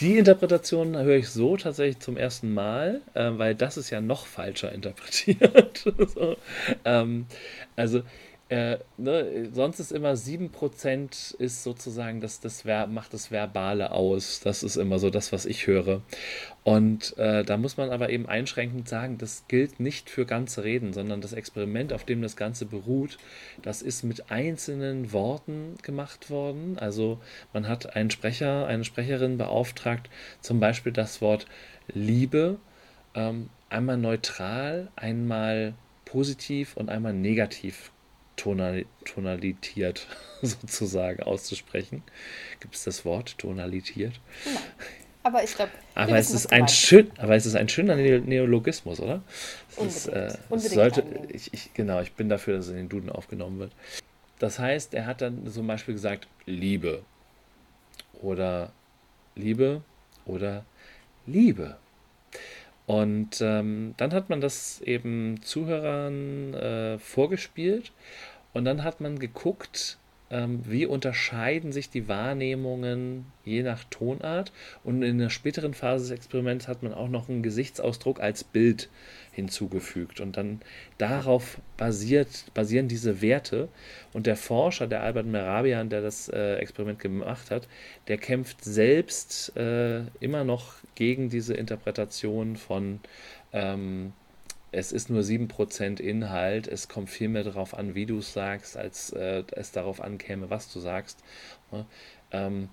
die 0.01 0.19
Interpretation 0.19 0.97
höre 0.97 1.17
ich 1.17 1.29
so 1.29 1.57
tatsächlich 1.57 1.99
zum 1.99 2.17
ersten 2.17 2.55
Mal, 2.55 3.01
äh, 3.15 3.31
weil 3.33 3.55
das 3.55 3.77
ist 3.77 3.91
ja 3.91 4.01
noch 4.01 4.27
falscher 4.27 4.73
interpretiert. 4.73 5.85
so, 6.15 6.37
ähm, 6.85 7.27
also 7.77 8.03
äh, 8.49 8.79
ne, 8.97 9.49
sonst 9.53 9.81
ist 9.81 9.91
immer 9.91 10.13
7% 10.13 11.35
ist 11.37 11.65
sozusagen, 11.65 12.21
das, 12.21 12.39
das 12.39 12.65
macht 12.65 13.13
das 13.13 13.33
Verbale 13.33 13.91
aus. 13.91 14.39
Das 14.39 14.63
ist 14.63 14.77
immer 14.77 15.01
so 15.01 15.11
das, 15.11 15.33
was 15.33 15.47
ich 15.47 15.67
höre. 15.67 16.03
Und 16.63 17.19
äh, 17.19 17.43
da 17.45 17.57
muss 17.57 17.77
man 17.77 17.91
aber 17.91 18.11
eben 18.11 18.27
einschränkend 18.27 18.89
sagen, 18.89 19.19
das 19.19 19.47
gilt 19.49 19.81
nicht 19.81 20.11
für 20.11 20.27
ganze 20.27 20.63
Reden, 20.63 20.93
sondern 20.93 21.21
das 21.21 21.33
Experiment, 21.33 21.93
auf 21.93 22.05
dem 22.05 22.23
das 22.23 22.37
Ganze 22.37 22.67
beruht, 22.67 23.19
das 23.63 23.83
ist 23.83 24.05
mit 24.05 24.31
einzelnen 24.31 25.13
Worten 25.13 25.75
gemacht 25.83 26.31
worden. 26.31 26.79
Also 26.79 27.19
man 27.53 27.67
hat 27.67 27.97
einen 27.97 28.11
Sprecher, 28.11 28.67
eine 28.67 28.85
Sprecherin 28.85 29.39
beauftragt, 29.39 30.09
zum 30.41 30.61
Beispiel 30.61 30.93
das 30.93 31.21
Wort 31.21 31.47
Liebe 31.93 32.59
ähm, 33.15 33.51
einmal 33.71 33.97
neutral, 33.97 34.89
einmal 34.95 35.75
positiv 36.05 36.77
und 36.77 36.91
einmal 36.91 37.13
negativ 37.13 37.91
tonal, 38.37 38.85
tonalitiert 39.05 40.07
sozusagen 40.43 41.23
auszusprechen. 41.23 42.03
Gibt 42.61 42.75
es 42.75 42.85
das 42.85 43.05
Wort 43.05 43.39
tonalitiert? 43.39 44.21
Nein. 44.45 44.57
Aber 45.27 45.43
ich 45.43 45.57
glaube. 45.57 45.73
Aber, 45.97 46.17
es 46.17 46.31
ist 46.31 46.53
ein 46.53 46.69
schön, 46.69 47.11
aber 47.19 47.35
es 47.35 47.47
ist 47.47 47.57
ein 47.57 47.69
schöner 47.69 47.97
Neologismus, 47.97 49.01
oder? 49.01 49.25
Unbedingt. 49.75 49.97
Ist, 49.97 50.07
äh, 50.07 50.33
Unbedingt 50.49 50.75
sollte, 50.75 51.05
ich, 51.33 51.53
ich, 51.53 51.75
genau, 51.75 52.01
ich 52.01 52.13
bin 52.13 52.29
dafür, 52.29 52.57
dass 52.57 52.67
es 52.67 52.71
in 52.71 52.77
den 52.77 52.89
Duden 52.89 53.11
aufgenommen 53.11 53.59
wird. 53.59 53.73
Das 54.39 54.61
heißt, 54.61 54.95
er 54.95 55.07
hat 55.07 55.23
dann 55.23 55.45
zum 55.51 55.67
Beispiel 55.67 55.95
gesagt, 55.95 56.29
Liebe. 56.45 57.03
Oder 58.23 58.71
Liebe 59.35 59.83
oder 60.27 60.65
Liebe. 61.27 61.77
Und 62.87 63.41
ähm, 63.41 63.95
dann 63.97 64.13
hat 64.15 64.31
man 64.31 64.41
das 64.41 64.81
eben 64.81 65.43
Zuhörern 65.43 66.55
äh, 66.55 66.99
vorgespielt. 66.99 67.93
Und 68.53 68.65
dann 68.65 68.85
hat 68.85 69.01
man 69.01 69.19
geguckt, 69.19 69.99
wie 70.29 70.87
unterscheiden 70.87 71.71
sich 71.71 71.89
die 71.89 72.09
Wahrnehmungen 72.09 73.27
je 73.45 73.63
nach 73.63 73.85
Tonart. 73.85 74.53
Und 74.83 75.03
in 75.03 75.19
der 75.19 75.31
späteren 75.31 75.73
Phase 75.73 76.09
des 76.09 76.19
Experiments 76.19 76.67
hat 76.67 76.83
man 76.83 76.93
auch 76.93 77.09
noch 77.09 77.29
einen 77.29 77.45
Gesichtsausdruck 77.45 78.21
als 78.21 78.43
Bild 78.43 78.89
hinzugefügt. 79.31 80.21
Und 80.21 80.37
dann 80.37 80.61
darauf 80.99 81.61
basiert, 81.77 82.47
basieren 82.55 82.89
diese 82.89 83.23
Werte. 83.23 83.69
Und 84.13 84.27
der 84.27 84.37
Forscher, 84.37 84.89
der 84.89 85.03
Albert 85.03 85.27
Merabian, 85.27 85.91
der 85.91 86.03
das 86.03 86.29
äh, 86.29 86.57
Experiment 86.57 86.99
gemacht 86.99 87.53
hat, 87.53 87.69
der 88.09 88.19
kämpft 88.19 88.65
selbst 88.65 89.57
äh, 89.57 90.01
immer 90.19 90.43
noch 90.43 90.75
gegen 90.97 91.29
diese 91.29 91.55
Interpretation 91.55 92.57
von 92.57 92.99
ähm, 93.53 94.13
es 94.73 94.93
ist 94.93 95.11
nur 95.11 95.23
7% 95.23 96.01
Inhalt, 96.01 96.69
es 96.69 96.89
kommt 96.89 97.11
viel 97.11 97.29
mehr 97.29 97.45
darauf 97.45 97.77
an, 97.77 97.95
wie 97.95 98.07
du 98.07 98.19
es 98.19 98.33
sagst, 98.33 98.77
als 98.77 99.11
äh, 99.13 99.45
es 99.53 99.73
darauf 99.73 100.01
ankäme, 100.01 100.51
was 100.51 100.73
du 100.73 100.81
sagst. 100.81 101.23
Ja, 101.73 101.87
ähm, 102.33 102.69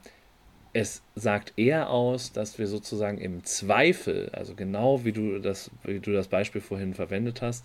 es 0.74 1.04
sagt 1.14 1.54
eher 1.56 1.92
aus, 1.92 2.32
dass 2.32 2.58
wir 2.58 2.66
sozusagen 2.68 3.20
im 3.20 3.44
Zweifel, 3.44 4.30
also 4.34 4.56
genau 4.56 5.06
wie 5.06 5.12
du 5.12 5.40
das, 5.40 5.70
wie 5.84 6.00
du 6.00 6.12
das 6.12 6.28
Beispiel 6.28 6.62
vorhin 6.62 6.96
verwendet 6.96 7.44
hast, 7.44 7.64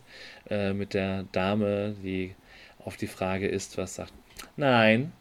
äh, 0.50 0.74
mit 0.74 0.92
der 0.92 1.24
Dame, 1.32 1.96
die 2.02 2.34
auf 2.84 2.98
die 2.98 3.06
Frage 3.06 3.48
ist, 3.48 3.78
was 3.78 3.94
sagt, 3.94 4.12
nein, 4.56 5.12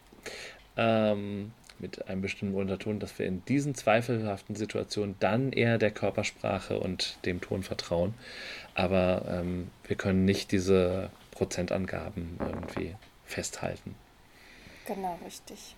ähm, 0.75 1.53
mit 1.79 2.07
einem 2.07 2.21
bestimmten 2.21 2.55
Unterton, 2.55 2.99
dass 2.99 3.17
wir 3.19 3.25
in 3.25 3.43
diesen 3.45 3.75
zweifelhaften 3.75 4.55
Situationen 4.55 5.15
dann 5.19 5.51
eher 5.51 5.77
der 5.77 5.91
Körpersprache 5.91 6.79
und 6.79 7.17
dem 7.25 7.41
Ton 7.41 7.63
vertrauen. 7.63 8.13
Aber 8.75 9.25
ähm, 9.29 9.69
wir 9.85 9.95
können 9.95 10.25
nicht 10.25 10.51
diese 10.51 11.09
Prozentangaben 11.31 12.37
irgendwie 12.39 12.95
festhalten. 13.25 13.95
Genau, 14.85 15.19
richtig. 15.25 15.75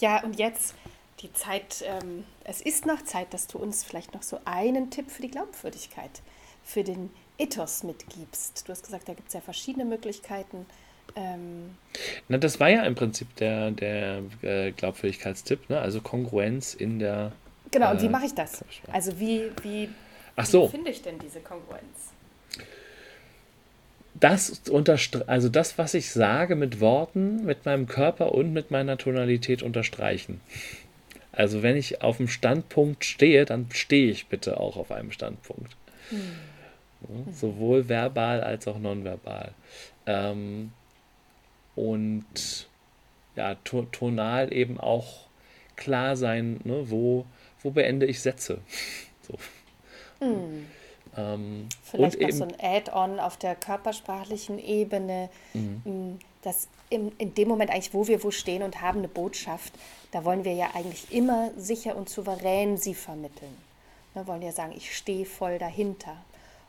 Ja, 0.00 0.22
und 0.22 0.38
jetzt 0.38 0.74
die 1.20 1.32
Zeit, 1.32 1.84
ähm, 1.86 2.24
es 2.44 2.60
ist 2.60 2.86
noch 2.86 3.02
Zeit, 3.02 3.32
dass 3.34 3.46
du 3.46 3.58
uns 3.58 3.84
vielleicht 3.84 4.14
noch 4.14 4.22
so 4.22 4.40
einen 4.44 4.90
Tipp 4.90 5.10
für 5.10 5.22
die 5.22 5.30
Glaubwürdigkeit, 5.30 6.22
für 6.62 6.84
den 6.84 7.10
Ethos 7.38 7.82
mitgibst. 7.82 8.66
Du 8.66 8.72
hast 8.72 8.84
gesagt, 8.84 9.08
da 9.08 9.14
gibt 9.14 9.28
es 9.28 9.34
ja 9.34 9.40
verschiedene 9.40 9.84
Möglichkeiten. 9.84 10.66
Ähm 11.16 11.76
Na, 12.28 12.38
das 12.38 12.60
war 12.60 12.68
ja 12.68 12.82
im 12.84 12.94
Prinzip 12.94 13.34
der, 13.36 13.70
der 13.70 14.22
äh, 14.42 14.72
Glaubwürdigkeitstipp, 14.72 15.70
ne? 15.70 15.80
also 15.80 16.00
Kongruenz 16.00 16.74
in 16.74 16.98
der. 16.98 17.32
Genau, 17.70 17.90
und 17.90 18.02
wie 18.02 18.06
äh, 18.06 18.10
mache 18.10 18.26
ich 18.26 18.34
das? 18.34 18.64
Also 18.92 19.18
wie, 19.18 19.50
wie, 19.62 19.88
Ach 20.36 20.46
so. 20.46 20.68
wie 20.68 20.70
finde 20.70 20.90
ich 20.90 21.02
denn 21.02 21.18
diese 21.18 21.40
Kongruenz? 21.40 22.12
Das 24.14 24.62
also 25.26 25.48
das, 25.48 25.76
was 25.76 25.94
ich 25.94 26.10
sage 26.10 26.54
mit 26.54 26.80
Worten, 26.80 27.44
mit 27.44 27.64
meinem 27.66 27.86
Körper 27.86 28.32
und 28.32 28.52
mit 28.52 28.70
meiner 28.70 28.96
Tonalität 28.96 29.62
unterstreichen. 29.62 30.40
Also 31.32 31.62
wenn 31.62 31.76
ich 31.76 32.00
auf 32.02 32.18
dem 32.18 32.28
Standpunkt 32.28 33.04
stehe, 33.04 33.44
dann 33.44 33.66
stehe 33.72 34.10
ich 34.10 34.28
bitte 34.28 34.60
auch 34.60 34.76
auf 34.76 34.92
einem 34.92 35.10
Standpunkt. 35.10 35.76
Hm. 36.10 37.32
sowohl 37.32 37.88
verbal 37.88 38.42
als 38.42 38.68
auch 38.68 38.78
nonverbal. 38.78 39.52
Ähm, 40.06 40.72
und 41.76 42.68
ja, 43.36 43.56
to 43.56 43.82
tonal 43.82 44.52
eben 44.52 44.78
auch 44.78 45.26
klar 45.76 46.16
sein, 46.16 46.60
ne, 46.64 46.90
wo, 46.90 47.24
wo 47.62 47.70
beende 47.70 48.06
ich 48.06 48.20
Sätze. 48.20 48.60
so. 49.22 50.24
Mm. 50.24 50.66
Ähm, 51.16 51.68
Vielleicht 51.82 52.20
noch 52.20 52.30
so 52.30 52.44
ein 52.44 52.54
Add-on 52.60 53.20
auf 53.20 53.36
der 53.36 53.54
körpersprachlichen 53.54 54.58
Ebene, 54.58 55.30
mm. 55.52 56.16
dass 56.42 56.68
in, 56.90 57.12
in 57.18 57.34
dem 57.34 57.48
Moment 57.48 57.70
eigentlich, 57.70 57.94
wo 57.94 58.06
wir 58.06 58.22
wo 58.22 58.30
stehen 58.30 58.62
und 58.62 58.80
haben 58.80 58.98
eine 58.98 59.08
Botschaft, 59.08 59.72
da 60.12 60.24
wollen 60.24 60.44
wir 60.44 60.54
ja 60.54 60.70
eigentlich 60.74 61.12
immer 61.12 61.50
sicher 61.56 61.96
und 61.96 62.08
souverän 62.08 62.76
sie 62.76 62.94
vermitteln. 62.94 63.56
Wir 64.14 64.26
wollen 64.26 64.42
ja 64.42 64.52
sagen, 64.52 64.72
ich 64.76 64.96
stehe 64.96 65.26
voll 65.26 65.58
dahinter. 65.58 66.16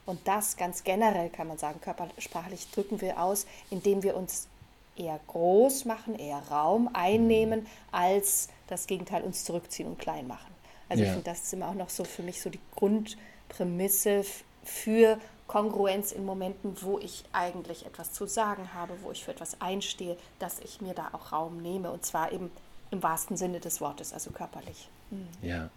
Und 0.06 0.28
das 0.28 0.58
ganz 0.58 0.84
generell 0.84 1.30
kann 1.30 1.48
man 1.48 1.58
sagen, 1.58 1.80
körpersprachlich 1.82 2.70
drücken 2.72 3.02
wir 3.02 3.22
aus, 3.22 3.46
indem 3.70 4.04
wir 4.04 4.16
uns 4.16 4.48
eher 4.96 5.20
groß 5.28 5.86
machen, 5.86 6.16
eher 6.18 6.42
Raum 6.50 6.90
einnehmen, 6.94 7.68
als 7.92 8.50
das 8.68 8.88
Gegenteil 8.88 9.24
uns 9.24 9.44
zurückziehen 9.44 9.88
und 9.88 10.00
klein 10.00 10.28
machen. 10.28 10.54
Also 10.90 11.04
ja. 11.04 11.10
ich 11.10 11.14
finde, 11.14 11.30
das 11.30 11.44
ist 11.44 11.54
immer 11.54 11.70
auch 11.70 11.74
noch 11.74 11.90
so 11.90 12.04
für 12.04 12.24
mich 12.24 12.42
so 12.42 12.50
die 12.50 12.60
Grundprämisse 12.76 14.24
für 14.64 15.20
Kongruenz 15.48 16.12
in 16.12 16.26
Momenten, 16.26 16.76
wo 16.82 17.00
ich 17.00 17.24
eigentlich 17.32 17.86
etwas 17.86 18.14
zu 18.14 18.26
sagen 18.26 18.74
habe, 18.74 18.94
wo 19.04 19.12
ich 19.12 19.24
für 19.24 19.32
etwas 19.32 19.62
einstehe, 19.62 20.18
dass 20.40 20.60
ich 20.60 20.82
mir 20.82 20.94
da 20.94 21.10
auch 21.12 21.32
Raum 21.32 21.62
nehme 21.62 21.92
und 21.92 22.06
zwar 22.06 22.32
eben 22.32 22.52
im 22.92 23.04
wahrsten 23.04 23.38
Sinne 23.38 23.60
des 23.60 23.82
Wortes, 23.82 24.14
also 24.14 24.32
körperlich. 24.32 24.90
Mhm. 25.12 25.28
Ja, 25.42 25.70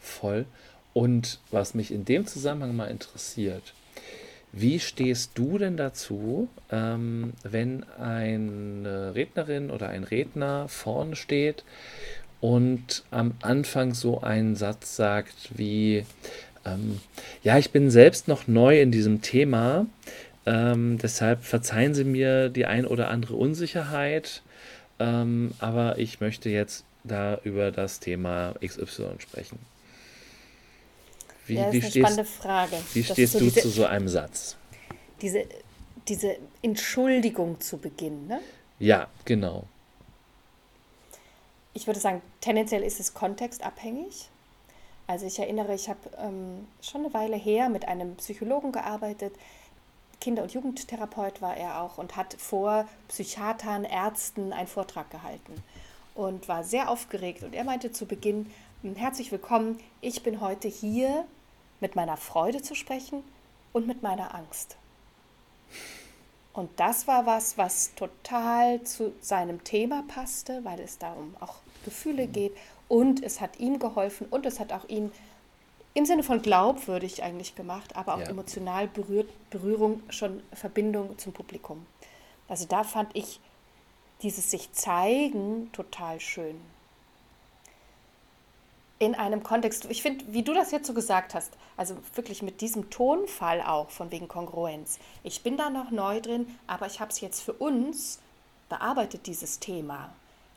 voll. 0.00 0.46
Und 0.92 1.40
was 1.50 1.74
mich 1.74 1.90
in 1.90 2.04
dem 2.04 2.26
Zusammenhang 2.26 2.74
mal 2.74 2.90
interessiert, 2.90 3.74
wie 4.52 4.78
stehst 4.78 5.32
du 5.34 5.58
denn 5.58 5.76
dazu, 5.76 6.48
ähm, 6.70 7.32
wenn 7.42 7.84
eine 7.98 9.14
Rednerin 9.14 9.70
oder 9.70 9.88
ein 9.88 10.04
Redner 10.04 10.68
vorne 10.68 11.16
steht 11.16 11.64
und 12.40 13.04
am 13.10 13.32
Anfang 13.40 13.94
so 13.94 14.20
einen 14.20 14.54
Satz 14.54 14.96
sagt 14.96 15.50
wie, 15.56 16.04
ähm, 16.66 17.00
ja, 17.42 17.56
ich 17.56 17.70
bin 17.70 17.90
selbst 17.90 18.28
noch 18.28 18.46
neu 18.46 18.80
in 18.80 18.92
diesem 18.92 19.22
Thema, 19.22 19.86
ähm, 20.44 20.98
deshalb 20.98 21.44
verzeihen 21.44 21.94
Sie 21.94 22.04
mir 22.04 22.48
die 22.50 22.66
ein 22.66 22.86
oder 22.86 23.08
andere 23.08 23.36
Unsicherheit, 23.36 24.42
ähm, 24.98 25.52
aber 25.60 25.98
ich 25.98 26.20
möchte 26.20 26.50
jetzt 26.50 26.84
da 27.04 27.38
über 27.44 27.70
das 27.70 28.00
Thema 28.00 28.54
XY 28.64 29.14
sprechen. 29.18 29.58
Wie, 31.46 31.54
ja, 31.54 31.66
das 31.66 31.74
ist 31.74 31.84
eine 31.84 31.92
spannende 31.92 32.24
Frage. 32.24 32.76
Wie 32.92 33.04
stehst 33.04 33.32
so 33.32 33.38
du 33.38 33.44
diese, 33.46 33.60
zu 33.60 33.68
so 33.68 33.84
einem 33.84 34.08
Satz? 34.08 34.56
Diese, 35.20 35.46
diese 36.08 36.36
Entschuldigung 36.62 37.60
zu 37.60 37.78
Beginn, 37.78 38.26
ne? 38.26 38.40
Ja, 38.78 39.08
genau. 39.24 39.64
Ich 41.74 41.86
würde 41.86 42.00
sagen, 42.00 42.20
tendenziell 42.40 42.82
ist 42.82 43.00
es 43.00 43.14
kontextabhängig. 43.14 44.28
Also 45.06 45.26
ich 45.26 45.38
erinnere, 45.38 45.74
ich 45.74 45.88
habe 45.88 45.98
ähm, 46.18 46.66
schon 46.80 47.04
eine 47.04 47.14
Weile 47.14 47.36
her 47.36 47.68
mit 47.68 47.88
einem 47.88 48.14
Psychologen 48.16 48.72
gearbeitet. 48.72 49.34
Kinder- 50.20 50.44
und 50.44 50.52
Jugendtherapeut 50.52 51.42
war 51.42 51.56
er 51.56 51.80
auch 51.80 51.98
und 51.98 52.16
hat 52.16 52.34
vor 52.38 52.86
Psychiatern, 53.08 53.84
Ärzten 53.84 54.52
einen 54.52 54.68
Vortrag 54.68 55.10
gehalten 55.10 55.62
und 56.14 56.48
war 56.48 56.64
sehr 56.64 56.90
aufgeregt. 56.90 57.42
Und 57.42 57.54
er 57.54 57.64
meinte 57.64 57.92
zu 57.92 58.06
Beginn, 58.06 58.50
herzlich 58.82 59.32
willkommen, 59.32 59.78
ich 60.00 60.22
bin 60.22 60.40
heute 60.40 60.68
hier 60.68 61.24
mit 61.80 61.96
meiner 61.96 62.16
Freude 62.16 62.62
zu 62.62 62.74
sprechen 62.74 63.22
und 63.72 63.86
mit 63.86 64.02
meiner 64.02 64.34
Angst. 64.34 64.76
Und 66.52 66.70
das 66.78 67.06
war 67.06 67.24
was, 67.24 67.56
was 67.56 67.94
total 67.94 68.82
zu 68.82 69.12
seinem 69.20 69.64
Thema 69.64 70.04
passte, 70.06 70.64
weil 70.64 70.80
es 70.80 70.98
darum 70.98 71.34
auch 71.40 71.56
Gefühle 71.84 72.26
geht. 72.26 72.54
Und 72.88 73.22
es 73.22 73.40
hat 73.40 73.58
ihm 73.58 73.78
geholfen 73.78 74.26
und 74.30 74.44
es 74.44 74.60
hat 74.60 74.72
auch 74.72 74.86
ihn 74.88 75.10
im 75.94 76.06
Sinne 76.06 76.22
von 76.22 76.42
glaubwürdig 76.42 77.22
eigentlich 77.22 77.54
gemacht, 77.54 77.96
aber 77.96 78.14
auch 78.14 78.20
ja. 78.20 78.28
emotional 78.28 78.86
berührt, 78.88 79.28
Berührung, 79.50 80.02
schon 80.08 80.42
Verbindung 80.52 81.18
zum 81.18 81.32
Publikum. 81.32 81.86
Also 82.48 82.66
da 82.66 82.84
fand 82.84 83.14
ich 83.14 83.40
dieses 84.22 84.50
sich 84.50 84.72
zeigen 84.72 85.70
total 85.72 86.20
schön. 86.20 86.60
In 88.98 89.16
einem 89.16 89.42
Kontext, 89.42 89.86
ich 89.86 90.00
finde, 90.00 90.24
wie 90.28 90.44
du 90.44 90.54
das 90.54 90.70
jetzt 90.70 90.86
so 90.86 90.94
gesagt 90.94 91.34
hast, 91.34 91.52
also 91.76 91.96
wirklich 92.14 92.42
mit 92.42 92.60
diesem 92.60 92.88
Tonfall 92.88 93.60
auch 93.60 93.90
von 93.90 94.12
wegen 94.12 94.28
Kongruenz. 94.28 95.00
Ich 95.24 95.42
bin 95.42 95.56
da 95.56 95.70
noch 95.70 95.90
neu 95.90 96.20
drin, 96.20 96.46
aber 96.68 96.86
ich 96.86 97.00
habe 97.00 97.10
es 97.10 97.20
jetzt 97.20 97.40
für 97.40 97.52
uns 97.54 98.20
bearbeitet, 98.68 99.26
dieses 99.26 99.58
Thema. 99.58 100.12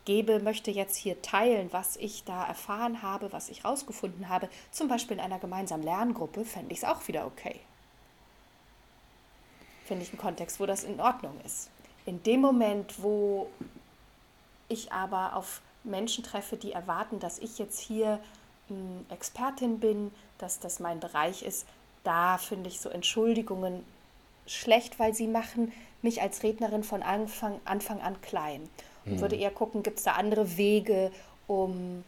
Gebe 0.06 0.40
möchte 0.40 0.70
jetzt 0.70 0.96
hier 0.96 1.24
teilen, 1.24 1.70
was 1.74 1.98
ich 1.98 2.24
da 2.24 2.46
erfahren 2.46 3.02
habe, 3.02 3.34
was 3.34 3.50
ich 3.50 3.66
rausgefunden 3.66 4.30
habe. 4.30 4.48
Zum 4.70 4.88
Beispiel 4.88 5.18
in 5.18 5.24
einer 5.24 5.40
gemeinsamen 5.40 5.84
Lerngruppe 5.84 6.46
fände 6.46 6.72
ich 6.72 6.80
es 6.80 6.84
auch 6.84 7.08
wieder 7.08 7.26
okay. 7.26 7.60
Finde 9.86 10.04
ich 10.04 10.10
einen 10.10 10.20
Kontext, 10.20 10.60
wo 10.60 10.68
das 10.68 10.84
in 10.84 11.00
Ordnung 11.00 11.40
ist. 11.44 11.72
In 12.06 12.22
dem 12.24 12.42
Moment, 12.42 13.02
wo 13.02 13.48
ich 14.68 14.92
aber 14.92 15.36
auf 15.36 15.62
Menschen 15.84 16.24
treffe, 16.24 16.58
die 16.58 16.72
erwarten, 16.72 17.20
dass 17.20 17.40
ich 17.40 17.58
jetzt 17.58 17.80
hier 17.80 18.20
hm, 18.68 19.06
Expertin 19.10 19.80
bin, 19.80 20.12
dass 20.38 20.60
das 20.60 20.80
mein 20.80 21.00
Bereich 21.00 21.44
ist, 21.44 21.66
da 22.04 22.38
finde 22.38 22.70
ich 22.70 22.80
so 22.80 22.90
Entschuldigungen 22.90 23.84
schlecht, 24.46 25.00
weil 25.00 25.14
sie 25.14 25.28
machen 25.28 25.72
mich 26.02 26.22
als 26.22 26.44
Rednerin 26.44 26.84
von 26.84 27.02
Anfang, 27.02 27.60
Anfang 27.66 28.02
an 28.02 28.22
klein. 28.22 28.70
Und 29.06 29.14
hm. 29.14 29.22
würde 29.22 29.36
eher 29.36 29.52
gucken, 29.52 29.84
gibt 29.84 29.98
es 29.98 30.04
da 30.04 30.14
andere 30.14 30.58
Wege, 30.58 31.12
um 31.48 31.98
mh, 31.98 32.04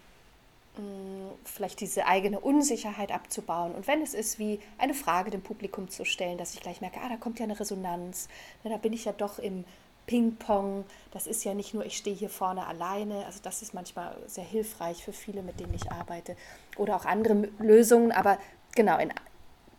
hm, 0.77 1.31
vielleicht 1.43 1.81
diese 1.81 2.05
eigene 2.05 2.39
Unsicherheit 2.39 3.11
abzubauen. 3.11 3.73
Und 3.73 3.87
wenn 3.87 4.01
es 4.01 4.13
ist, 4.13 4.37
wie 4.37 4.59
eine 4.77 4.93
Frage 4.93 5.31
dem 5.31 5.41
Publikum 5.41 5.89
zu 5.89 6.05
stellen, 6.05 6.37
dass 6.37 6.53
ich 6.53 6.61
gleich 6.61 6.81
merke, 6.81 6.99
ah, 7.01 7.09
da 7.09 7.17
kommt 7.17 7.39
ja 7.39 7.45
eine 7.45 7.59
Resonanz, 7.59 8.27
Na, 8.63 8.69
da 8.69 8.77
bin 8.77 8.93
ich 8.93 9.05
ja 9.05 9.11
doch 9.11 9.39
im 9.39 9.65
Ping-Pong. 10.07 10.85
Das 11.11 11.27
ist 11.27 11.43
ja 11.43 11.53
nicht 11.53 11.73
nur, 11.73 11.85
ich 11.85 11.97
stehe 11.97 12.15
hier 12.15 12.29
vorne 12.29 12.65
alleine. 12.65 13.25
Also 13.25 13.39
das 13.43 13.61
ist 13.61 13.73
manchmal 13.73 14.17
sehr 14.25 14.43
hilfreich 14.43 15.03
für 15.03 15.13
viele, 15.13 15.43
mit 15.43 15.59
denen 15.59 15.73
ich 15.73 15.91
arbeite. 15.91 16.35
Oder 16.77 16.95
auch 16.95 17.05
andere 17.05 17.49
Lösungen. 17.59 18.11
Aber 18.11 18.39
genau, 18.75 18.97
in, 18.97 19.13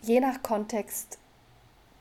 je 0.03 0.21
nach 0.21 0.43
Kontext 0.43 1.19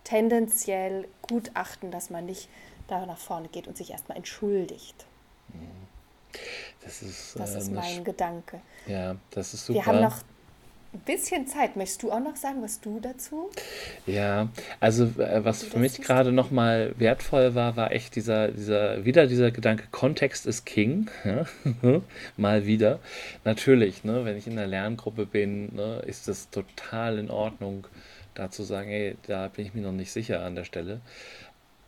tendenziell 0.03 1.07
gut 1.23 1.51
achten, 1.55 1.89
dass 1.89 2.09
man 2.09 2.25
nicht 2.25 2.49
da 2.87 3.05
nach 3.05 3.17
vorne 3.17 3.47
geht 3.47 3.67
und 3.67 3.75
sich 3.75 3.91
erstmal 3.91 4.17
entschuldigt. 4.17 5.05
Das 6.81 7.01
ist, 7.01 7.37
das 7.37 7.55
ist 7.55 7.67
ähm, 7.67 7.75
mein 7.75 8.03
Gedanke. 8.03 8.61
Ja, 8.85 9.15
das 9.31 9.53
ist 9.53 9.65
super. 9.65 9.79
Wir 9.79 9.85
haben 9.85 10.01
noch 10.01 10.21
ein 10.97 11.01
bisschen 11.05 11.47
Zeit. 11.47 11.75
Möchtest 11.75 12.03
du 12.03 12.11
auch 12.11 12.19
noch 12.19 12.35
sagen, 12.35 12.61
was 12.61 12.81
du 12.81 12.99
dazu? 12.99 13.49
Ja, 14.05 14.49
also 14.79 15.05
äh, 15.19 15.43
was 15.43 15.63
für 15.63 15.79
mich 15.79 16.01
gerade 16.01 16.31
nochmal 16.31 16.93
wertvoll 16.97 17.55
war, 17.55 17.75
war 17.75 17.91
echt 17.91 18.15
dieser, 18.15 18.49
dieser, 18.49 19.05
wieder 19.05 19.27
dieser 19.27 19.51
Gedanke, 19.51 19.85
Kontext 19.91 20.45
ist 20.45 20.65
King. 20.65 21.09
Ja? 21.23 21.45
mal 22.37 22.65
wieder. 22.65 22.99
Natürlich, 23.45 24.03
ne, 24.03 24.25
wenn 24.25 24.37
ich 24.37 24.47
in 24.47 24.53
einer 24.53 24.67
Lerngruppe 24.67 25.25
bin, 25.25 25.75
ne, 25.75 26.01
ist 26.05 26.27
das 26.27 26.49
total 26.49 27.19
in 27.19 27.29
Ordnung, 27.29 27.87
da 28.33 28.49
zu 28.51 28.63
sagen, 28.63 28.89
ey, 28.89 29.15
da 29.27 29.47
bin 29.47 29.65
ich 29.65 29.73
mir 29.73 29.81
noch 29.81 29.91
nicht 29.91 30.11
sicher 30.11 30.43
an 30.43 30.55
der 30.55 30.63
Stelle. 30.63 31.01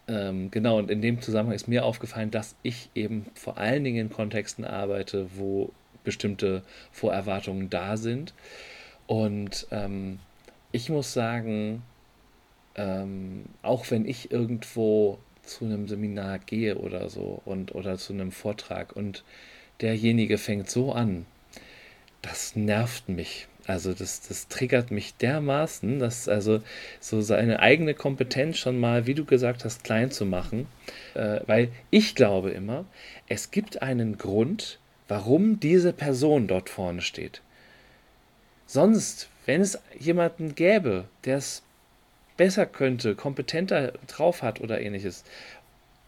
Ähm, 0.08 0.50
genau, 0.50 0.78
und 0.78 0.90
in 0.90 1.02
dem 1.02 1.22
Zusammenhang 1.22 1.56
ist 1.56 1.68
mir 1.68 1.86
aufgefallen, 1.86 2.32
dass 2.32 2.56
ich 2.64 2.90
eben 2.96 3.28
vor 3.36 3.58
allen 3.58 3.84
Dingen 3.84 4.08
in 4.08 4.10
Kontexten 4.10 4.66
arbeite, 4.66 5.28
wo 5.36 5.72
bestimmte 6.04 6.64
Vorerwartungen 6.92 7.70
da 7.70 7.98
sind. 7.98 8.34
Und 9.10 9.66
ähm, 9.72 10.20
ich 10.72 10.90
muss 10.90 11.14
sagen, 11.14 11.82
ähm, 12.76 13.46
auch 13.64 13.90
wenn 13.90 14.06
ich 14.06 14.32
irgendwo 14.32 15.18
zu 15.42 15.66
einem 15.66 15.88
Seminar 15.88 16.38
gehe 16.38 16.78
oder 16.78 17.10
so 17.10 17.42
und 17.44 17.74
oder 17.74 17.98
zu 17.98 18.14
einem 18.14 18.32
Vortrag 18.32 18.96
und 18.96 19.24
derjenige 19.82 20.38
fängt 20.38 20.70
so 20.70 20.94
an, 20.94 21.26
das 22.22 22.56
nervt 22.56 23.10
mich. 23.10 23.48
Also 23.66 23.96
das, 23.96 24.22
das 24.28 24.48
triggert 24.48 24.92
mich 24.92 25.16
dermaßen, 25.16 25.98
dass 25.98 26.30
also 26.30 26.62
so 27.00 27.20
seine 27.22 27.62
eigene 27.62 27.96
Kompetenz 27.96 28.58
schon 28.60 28.80
mal, 28.80 29.08
wie 29.08 29.16
du 29.16 29.26
gesagt 29.26 29.66
hast, 29.66 29.84
klein 29.84 30.12
zu 30.12 30.28
machen. 30.28 30.68
Äh, 31.16 31.40
weil 31.48 31.70
ich 31.90 32.14
glaube 32.14 32.52
immer, 32.52 32.86
es 33.28 33.50
gibt 33.50 33.82
einen 33.82 34.20
Grund, 34.20 34.78
warum 35.08 35.60
diese 35.60 35.94
Person 35.94 36.46
dort 36.46 36.70
vorne 36.70 37.02
steht. 37.02 37.42
Sonst, 38.72 39.30
wenn 39.48 39.62
es 39.62 39.80
jemanden 39.98 40.54
gäbe, 40.54 41.06
der 41.26 41.38
es 41.38 41.64
besser 42.38 42.68
könnte, 42.68 43.16
kompetenter 43.16 43.94
drauf 44.06 44.44
hat 44.44 44.62
oder 44.62 44.80
ähnliches, 44.80 45.24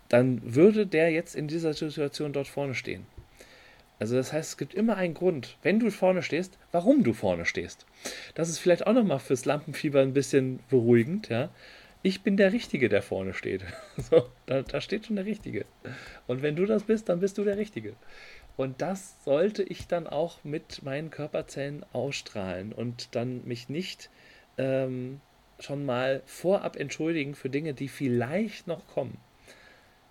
dann 0.09 0.39
würde 0.43 0.85
der 0.85 1.09
jetzt 1.09 1.35
in 1.35 1.47
dieser 1.47 1.73
Situation 1.73 2.33
dort 2.33 2.47
vorne 2.47 2.75
stehen. 2.75 3.07
Also 3.97 4.15
das 4.15 4.31
heißt, 4.31 4.51
es 4.51 4.57
gibt 4.57 4.75
immer 4.75 4.95
einen 4.95 5.15
Grund, 5.15 5.57
wenn 5.63 5.79
du 5.79 5.89
vorne 5.89 6.21
stehst, 6.21 6.59
warum 6.71 7.03
du 7.03 7.13
vorne 7.13 7.47
stehst. 7.47 7.87
Das 8.35 8.47
ist 8.47 8.59
vielleicht 8.59 8.85
auch 8.85 8.93
nochmal 8.93 9.17
fürs 9.17 9.45
Lampenfieber 9.45 10.01
ein 10.01 10.13
bisschen 10.13 10.59
beruhigend, 10.69 11.29
ja. 11.29 11.49
Ich 12.03 12.21
bin 12.21 12.37
der 12.37 12.53
Richtige, 12.53 12.89
der 12.89 13.01
vorne 13.01 13.33
steht. 13.33 13.63
So, 13.97 14.29
da, 14.45 14.61
da 14.61 14.81
steht 14.81 15.07
schon 15.07 15.15
der 15.15 15.25
Richtige. 15.25 15.65
Und 16.27 16.43
wenn 16.43 16.55
du 16.55 16.67
das 16.67 16.83
bist, 16.83 17.09
dann 17.09 17.21
bist 17.21 17.39
du 17.39 17.43
der 17.43 17.57
Richtige. 17.57 17.95
Und 18.57 18.81
das 18.81 19.23
sollte 19.23 19.63
ich 19.63 19.87
dann 19.87 20.07
auch 20.07 20.43
mit 20.43 20.83
meinen 20.83 21.09
Körperzellen 21.09 21.85
ausstrahlen 21.93 22.73
und 22.73 23.15
dann 23.15 23.45
mich 23.45 23.69
nicht 23.69 24.09
ähm, 24.57 25.21
schon 25.59 25.85
mal 25.85 26.21
vorab 26.25 26.75
entschuldigen 26.75 27.35
für 27.35 27.49
Dinge, 27.49 27.73
die 27.73 27.87
vielleicht 27.87 28.67
noch 28.67 28.87
kommen. 28.87 29.17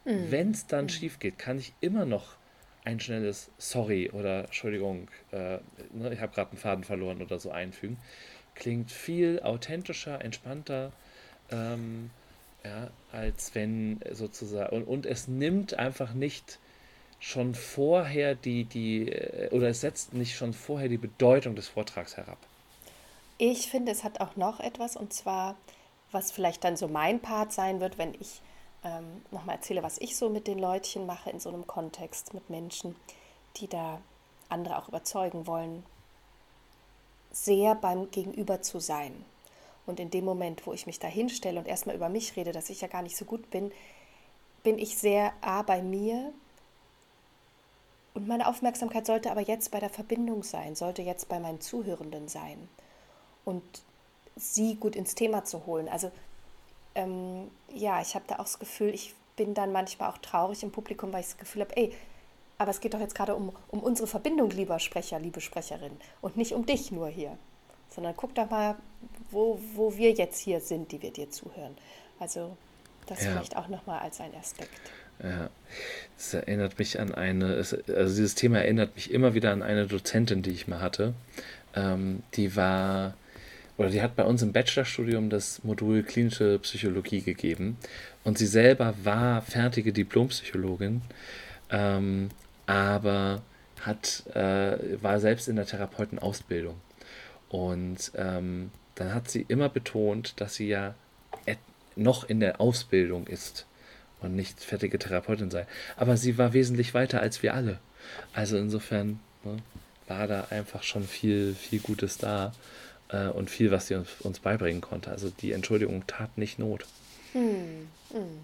Mhm. 0.04 0.30
Wenn 0.30 0.50
es 0.52 0.66
dann 0.66 0.84
mhm. 0.84 0.88
schief 0.90 1.18
geht, 1.18 1.38
kann 1.38 1.58
ich 1.58 1.74
immer 1.80 2.06
noch 2.06 2.36
ein 2.84 2.98
schnelles 2.98 3.50
Sorry 3.58 4.10
oder 4.10 4.44
Entschuldigung, 4.44 5.08
äh, 5.32 5.58
ne, 5.92 6.12
ich 6.12 6.20
habe 6.20 6.34
gerade 6.34 6.50
einen 6.50 6.58
Faden 6.58 6.84
verloren 6.84 7.20
oder 7.20 7.38
so 7.38 7.50
einfügen. 7.50 7.98
Klingt 8.54 8.90
viel 8.90 9.40
authentischer, 9.40 10.24
entspannter, 10.24 10.92
ähm, 11.50 12.10
ja, 12.64 12.90
als 13.12 13.54
wenn 13.54 14.00
sozusagen, 14.12 14.74
und, 14.76 14.84
und 14.84 15.06
es 15.06 15.28
nimmt 15.28 15.74
einfach 15.74 16.14
nicht 16.14 16.58
schon 17.20 17.54
vorher 17.54 18.34
die, 18.34 18.64
die, 18.64 19.12
äh, 19.12 19.50
oder 19.50 19.72
setzt 19.74 20.14
nicht 20.14 20.34
schon 20.34 20.54
vorher 20.54 20.88
die 20.88 20.98
Bedeutung 20.98 21.54
des 21.54 21.68
Vortrags 21.68 22.16
herab? 22.16 22.38
Ich 23.38 23.70
finde, 23.70 23.92
es 23.92 24.02
hat 24.02 24.20
auch 24.20 24.36
noch 24.36 24.60
etwas, 24.60 24.96
und 24.96 25.12
zwar, 25.12 25.54
was 26.10 26.32
vielleicht 26.32 26.64
dann 26.64 26.76
so 26.76 26.88
mein 26.88 27.20
Part 27.20 27.52
sein 27.52 27.80
wird, 27.80 27.98
wenn 27.98 28.14
ich 28.14 28.40
ähm, 28.84 29.22
nochmal 29.30 29.56
erzähle, 29.56 29.82
was 29.82 29.98
ich 29.98 30.16
so 30.16 30.30
mit 30.30 30.46
den 30.46 30.58
Leutchen 30.58 31.06
mache 31.06 31.30
in 31.30 31.40
so 31.40 31.50
einem 31.50 31.66
Kontext 31.66 32.34
mit 32.34 32.48
Menschen, 32.50 32.96
die 33.58 33.68
da 33.68 34.00
andere 34.48 34.78
auch 34.78 34.88
überzeugen 34.88 35.46
wollen, 35.46 35.84
sehr 37.32 37.74
beim 37.74 38.10
Gegenüber 38.10 38.62
zu 38.62 38.80
sein. 38.80 39.24
Und 39.86 40.00
in 40.00 40.10
dem 40.10 40.24
Moment, 40.24 40.66
wo 40.66 40.72
ich 40.72 40.86
mich 40.86 40.98
da 40.98 41.08
hinstelle 41.08 41.58
und 41.58 41.68
erstmal 41.68 41.96
über 41.96 42.08
mich 42.08 42.36
rede, 42.36 42.52
dass 42.52 42.70
ich 42.70 42.80
ja 42.80 42.88
gar 42.88 43.02
nicht 43.02 43.16
so 43.16 43.24
gut 43.24 43.50
bin, 43.50 43.72
bin 44.62 44.78
ich 44.78 44.96
sehr 44.96 45.32
A 45.40 45.62
bei 45.62 45.82
mir 45.82 46.32
und 48.14 48.26
meine 48.26 48.48
Aufmerksamkeit 48.48 49.06
sollte 49.06 49.30
aber 49.30 49.40
jetzt 49.40 49.70
bei 49.70 49.80
der 49.80 49.90
Verbindung 49.90 50.42
sein, 50.42 50.74
sollte 50.74 51.02
jetzt 51.02 51.28
bei 51.28 51.38
meinen 51.38 51.60
Zuhörenden 51.60 52.28
sein 52.28 52.68
und 53.44 53.62
sie 54.36 54.76
gut 54.76 54.96
ins 54.96 55.14
Thema 55.14 55.44
zu 55.44 55.66
holen. 55.66 55.88
Also 55.88 56.10
ähm, 56.94 57.50
ja, 57.72 58.00
ich 58.00 58.14
habe 58.14 58.24
da 58.26 58.36
auch 58.36 58.44
das 58.44 58.58
Gefühl, 58.58 58.94
ich 58.94 59.14
bin 59.36 59.54
dann 59.54 59.72
manchmal 59.72 60.10
auch 60.10 60.18
traurig 60.18 60.62
im 60.62 60.72
Publikum, 60.72 61.12
weil 61.12 61.20
ich 61.20 61.28
das 61.28 61.38
Gefühl 61.38 61.62
habe, 61.62 61.76
ey, 61.76 61.94
aber 62.58 62.70
es 62.72 62.80
geht 62.80 62.92
doch 62.92 63.00
jetzt 63.00 63.14
gerade 63.14 63.34
um, 63.34 63.52
um 63.68 63.80
unsere 63.80 64.06
Verbindung, 64.06 64.50
lieber 64.50 64.78
Sprecher, 64.78 65.18
liebe 65.18 65.40
Sprecherin, 65.40 65.92
und 66.20 66.36
nicht 66.36 66.52
um 66.52 66.66
dich 66.66 66.92
nur 66.92 67.08
hier, 67.08 67.38
sondern 67.88 68.14
guck 68.16 68.34
doch 68.34 68.50
mal, 68.50 68.76
wo, 69.30 69.58
wo 69.74 69.96
wir 69.96 70.12
jetzt 70.12 70.38
hier 70.40 70.60
sind, 70.60 70.92
die 70.92 71.00
wir 71.00 71.10
dir 71.10 71.30
zuhören. 71.30 71.76
Also 72.18 72.56
das 73.06 73.22
ja. 73.22 73.30
vielleicht 73.30 73.56
auch 73.56 73.68
nochmal 73.68 74.00
als 74.00 74.20
ein 74.20 74.34
Aspekt. 74.34 74.92
Ja, 75.22 75.50
das 76.16 76.34
erinnert 76.34 76.78
mich 76.78 76.98
an 76.98 77.14
eine, 77.14 77.56
also 77.56 77.76
dieses 77.86 78.34
Thema 78.34 78.58
erinnert 78.58 78.94
mich 78.94 79.10
immer 79.10 79.34
wieder 79.34 79.52
an 79.52 79.62
eine 79.62 79.86
Dozentin, 79.86 80.42
die 80.42 80.50
ich 80.50 80.68
mal 80.68 80.80
hatte. 80.80 81.14
Ähm, 81.74 82.22
die 82.34 82.56
war, 82.56 83.14
oder 83.76 83.90
die 83.90 84.02
hat 84.02 84.16
bei 84.16 84.24
uns 84.24 84.42
im 84.42 84.52
Bachelorstudium 84.52 85.30
das 85.30 85.62
Modul 85.62 86.02
klinische 86.02 86.58
Psychologie 86.60 87.20
gegeben. 87.20 87.76
Und 88.24 88.38
sie 88.38 88.46
selber 88.46 88.94
war 89.02 89.42
fertige 89.42 89.92
Diplompsychologin, 89.92 91.02
ähm, 91.70 92.30
aber 92.66 93.42
hat, 93.80 94.24
äh, 94.34 95.02
war 95.02 95.20
selbst 95.20 95.48
in 95.48 95.56
der 95.56 95.66
Therapeutenausbildung. 95.66 96.76
Und 97.48 98.12
ähm, 98.14 98.70
dann 98.94 99.14
hat 99.14 99.30
sie 99.30 99.44
immer 99.48 99.68
betont, 99.68 100.40
dass 100.40 100.54
sie 100.54 100.68
ja 100.68 100.94
noch 101.96 102.28
in 102.28 102.40
der 102.40 102.60
Ausbildung 102.60 103.26
ist 103.26 103.66
und 104.22 104.36
nicht 104.36 104.60
fertige 104.60 104.98
Therapeutin 104.98 105.50
sei. 105.50 105.66
Aber 105.96 106.16
sie 106.16 106.38
war 106.38 106.52
wesentlich 106.52 106.94
weiter 106.94 107.20
als 107.20 107.42
wir 107.42 107.54
alle. 107.54 107.78
Also 108.32 108.56
insofern 108.56 109.20
ne, 109.44 109.56
war 110.06 110.26
da 110.26 110.46
einfach 110.50 110.82
schon 110.82 111.04
viel, 111.04 111.54
viel 111.54 111.80
Gutes 111.80 112.18
da 112.18 112.52
äh, 113.08 113.28
und 113.28 113.50
viel, 113.50 113.70
was 113.70 113.86
sie 113.86 113.94
uns, 113.94 114.08
uns, 114.20 114.40
beibringen 114.40 114.80
konnte. 114.80 115.10
Also 115.10 115.30
die 115.30 115.52
Entschuldigung 115.52 116.06
tat 116.06 116.36
nicht 116.36 116.58
Not. 116.58 116.86
Hm, 117.32 117.88
hm. 118.12 118.40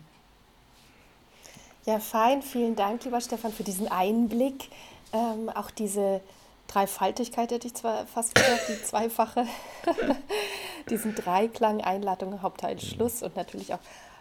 Ja, 1.85 2.01
fein. 2.01 2.43
Vielen 2.43 2.77
Dank, 2.77 3.05
lieber 3.05 3.21
Stefan, 3.21 3.53
für 3.53 3.65
diesen 3.65 3.89
Einblick. 3.89 4.71
Ähm, 5.12 5.49
auch 5.51 5.71
diese 5.71 6.21
Dreifaltigkeit 6.67 7.53
hätte 7.53 7.69
ich 7.69 7.75
zwar 7.75 8.07
fast 8.07 8.35
gesagt, 8.35 8.69
die 8.69 8.83
zweifache, 8.83 9.47
diesen 10.91 11.15
Dreiklang, 11.15 11.81
Einladung, 11.81 12.43
Hauptteil, 12.43 12.81
Schluss 12.81 13.23
und 13.23 13.37
natürlich 13.37 13.73
auch 13.73 13.79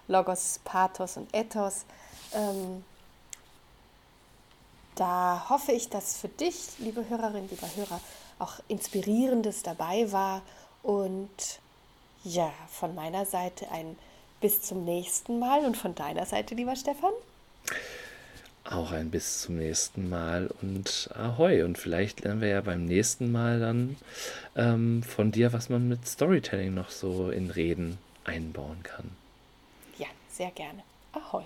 Logos, 0.08 0.60
Pathos 0.64 1.18
und 1.18 1.34
Ethos. 1.34 1.86
Ähm, 2.34 2.84
da 4.96 5.46
hoffe 5.50 5.72
ich, 5.72 5.90
dass 5.90 6.18
für 6.18 6.30
dich, 6.30 6.80
liebe 6.80 7.08
Hörerin, 7.10 7.50
lieber 7.50 7.68
Hörer, 7.76 8.00
auch 8.40 8.60
Inspirierendes 8.68 9.64
dabei 9.64 10.12
war. 10.12 10.42
Und 10.84 11.60
ja, 12.24 12.52
von 12.70 12.96
meiner 12.96 13.26
Seite 13.26 13.70
ein 13.72 13.98
bis 14.42 14.62
zum 14.62 14.86
nächsten 14.86 15.40
Mal 15.40 15.66
und 15.66 15.76
von 15.76 15.96
deiner 15.96 16.26
Seite, 16.26 16.56
lieber 16.56 16.76
Stefan. 16.76 17.12
Auch 18.64 18.92
ein 18.92 19.12
bis 19.12 19.42
zum 19.42 19.58
nächsten 19.58 20.10
Mal 20.10 20.50
und 20.62 21.10
Ahoi. 21.14 21.64
Und 21.64 21.78
vielleicht 21.78 22.22
lernen 22.22 22.42
wir 22.42 22.50
ja 22.50 22.62
beim 22.62 22.86
nächsten 22.86 23.32
Mal 23.32 23.60
dann 23.60 23.98
ähm, 24.56 25.04
von 25.04 25.32
dir, 25.32 25.54
was 25.54 25.70
man 25.70 25.88
mit 25.88 26.08
Storytelling 26.08 26.74
noch 26.74 26.90
so 26.90 27.30
in 27.30 27.52
Reden 27.52 27.98
einbauen 28.24 28.82
kann 28.84 29.12
sehr 30.36 30.52
gerne. 30.52 30.84
Ahoi. 31.14 31.44